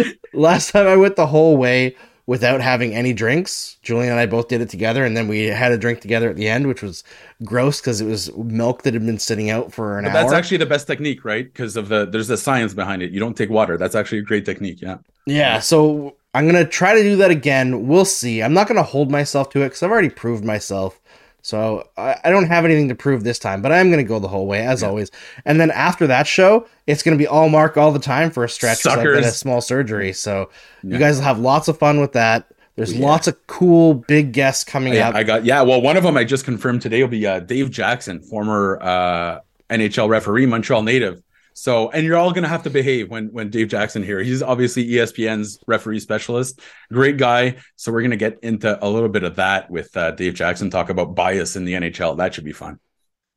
[0.00, 0.12] oh.
[0.32, 1.94] last time I went the whole way
[2.26, 3.76] without having any drinks.
[3.82, 6.36] Julian and I both did it together, and then we had a drink together at
[6.36, 7.04] the end, which was
[7.44, 10.22] gross because it was milk that had been sitting out for an but hour.
[10.22, 11.44] That's actually the best technique, right?
[11.44, 13.10] Because of the there's a science behind it.
[13.10, 13.76] You don't take water.
[13.76, 14.80] That's actually a great technique.
[14.80, 14.98] Yeah.
[15.26, 15.60] Yeah.
[15.60, 17.86] So I'm gonna try to do that again.
[17.86, 18.42] We'll see.
[18.42, 20.98] I'm not gonna hold myself to it because I've already proved myself.
[21.42, 24.20] So I, I, don't have anything to prove this time, but I'm going to go
[24.20, 24.88] the whole way as yeah.
[24.88, 25.10] always.
[25.44, 28.44] And then after that show, it's going to be all Mark all the time for
[28.44, 28.86] a stretch.
[28.86, 30.50] I've been a small surgery, so
[30.84, 30.92] yeah.
[30.92, 32.46] you guys will have lots of fun with that.
[32.76, 33.06] There's yeah.
[33.06, 35.14] lots of cool big guests coming yeah, up.
[35.16, 35.62] I got yeah.
[35.62, 39.40] Well, one of them I just confirmed today will be uh, Dave Jackson, former uh,
[39.68, 41.22] NHL referee, Montreal native.
[41.54, 44.20] So, and you're all going to have to behave when when Dave Jackson here.
[44.20, 46.60] He's obviously ESPN's referee specialist,
[46.92, 47.56] great guy.
[47.76, 50.70] So we're going to get into a little bit of that with uh, Dave Jackson.
[50.70, 52.16] Talk about bias in the NHL.
[52.16, 52.78] That should be fun.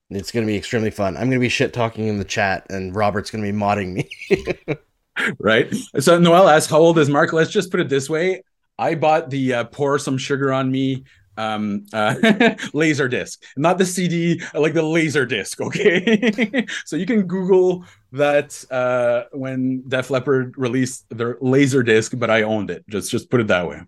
[0.10, 1.18] It's going to be extremely fun.
[1.18, 3.94] I'm going to be shit talking in the chat, and Robert's going to be modding
[3.94, 4.76] me.
[5.40, 5.74] right.
[6.00, 8.44] So Noel asks, "How old is Mark?" Let's just put it this way:
[8.78, 11.06] I bought the uh, pour some sugar on me
[11.38, 12.16] um uh
[12.74, 16.66] laser disc not the cd like the laser disc okay?
[16.86, 22.44] So you can google that uh when def leppard released their laser disc but i
[22.44, 22.86] owned it.
[22.90, 23.82] Just just put it that way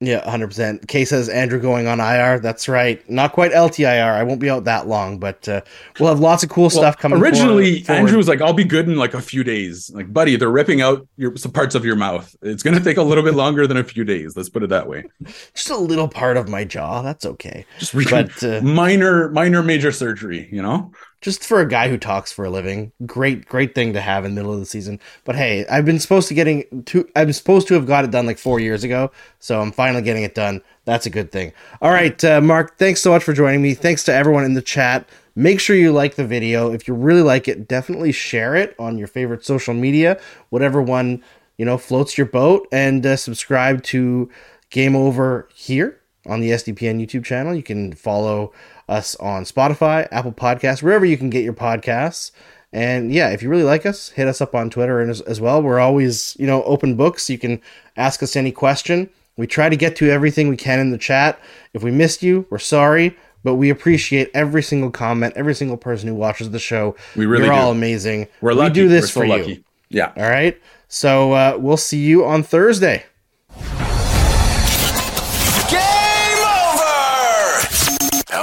[0.00, 0.86] yeah, 100%.
[0.86, 2.38] Kay says Andrew going on IR.
[2.38, 3.08] That's right.
[3.10, 4.14] Not quite LTIR.
[4.14, 5.62] I won't be out that long, but uh,
[5.98, 7.18] we'll have lots of cool well, stuff coming.
[7.18, 7.24] Up.
[7.24, 8.00] Originally, forward.
[8.02, 9.90] Andrew was like, I'll be good in like a few days.
[9.92, 12.32] Like, buddy, they're ripping out your some parts of your mouth.
[12.42, 14.36] It's going to take a little bit longer than a few days.
[14.36, 15.02] Let's put it that way.
[15.54, 17.02] Just a little part of my jaw.
[17.02, 17.66] That's okay.
[17.80, 20.92] Just re- but, uh, minor, minor, major surgery, you know?
[21.20, 24.34] Just for a guy who talks for a living, great, great thing to have in
[24.34, 25.00] the middle of the season.
[25.24, 28.26] But hey, I've been supposed to getting to, I'm supposed to have got it done
[28.26, 29.10] like four years ago,
[29.40, 30.62] so I'm finally getting it done.
[30.84, 31.52] That's a good thing.
[31.82, 33.74] All right, uh, Mark, thanks so much for joining me.
[33.74, 35.08] Thanks to everyone in the chat.
[35.34, 36.72] Make sure you like the video.
[36.72, 41.22] If you really like it, definitely share it on your favorite social media, whatever one
[41.56, 44.30] you know floats your boat, and uh, subscribe to
[44.70, 47.54] Game Over here on the SDPN YouTube channel.
[47.54, 48.52] You can follow
[48.88, 52.30] us on Spotify, Apple Podcasts, wherever you can get your podcasts.
[52.72, 55.62] And yeah, if you really like us, hit us up on Twitter as, as well.
[55.62, 57.30] We're always, you know, open books.
[57.30, 57.62] You can
[57.96, 59.08] ask us any question.
[59.36, 61.38] We try to get to everything we can in the chat.
[61.72, 66.08] If we missed you, we're sorry, but we appreciate every single comment, every single person
[66.08, 66.96] who watches the show.
[67.16, 67.60] We really You're do.
[67.60, 68.28] all amazing.
[68.40, 68.70] We're lucky.
[68.70, 69.64] We do this we're for so you.
[69.88, 70.12] Yeah.
[70.16, 70.60] All right.
[70.88, 73.04] So uh, we'll see you on Thursday.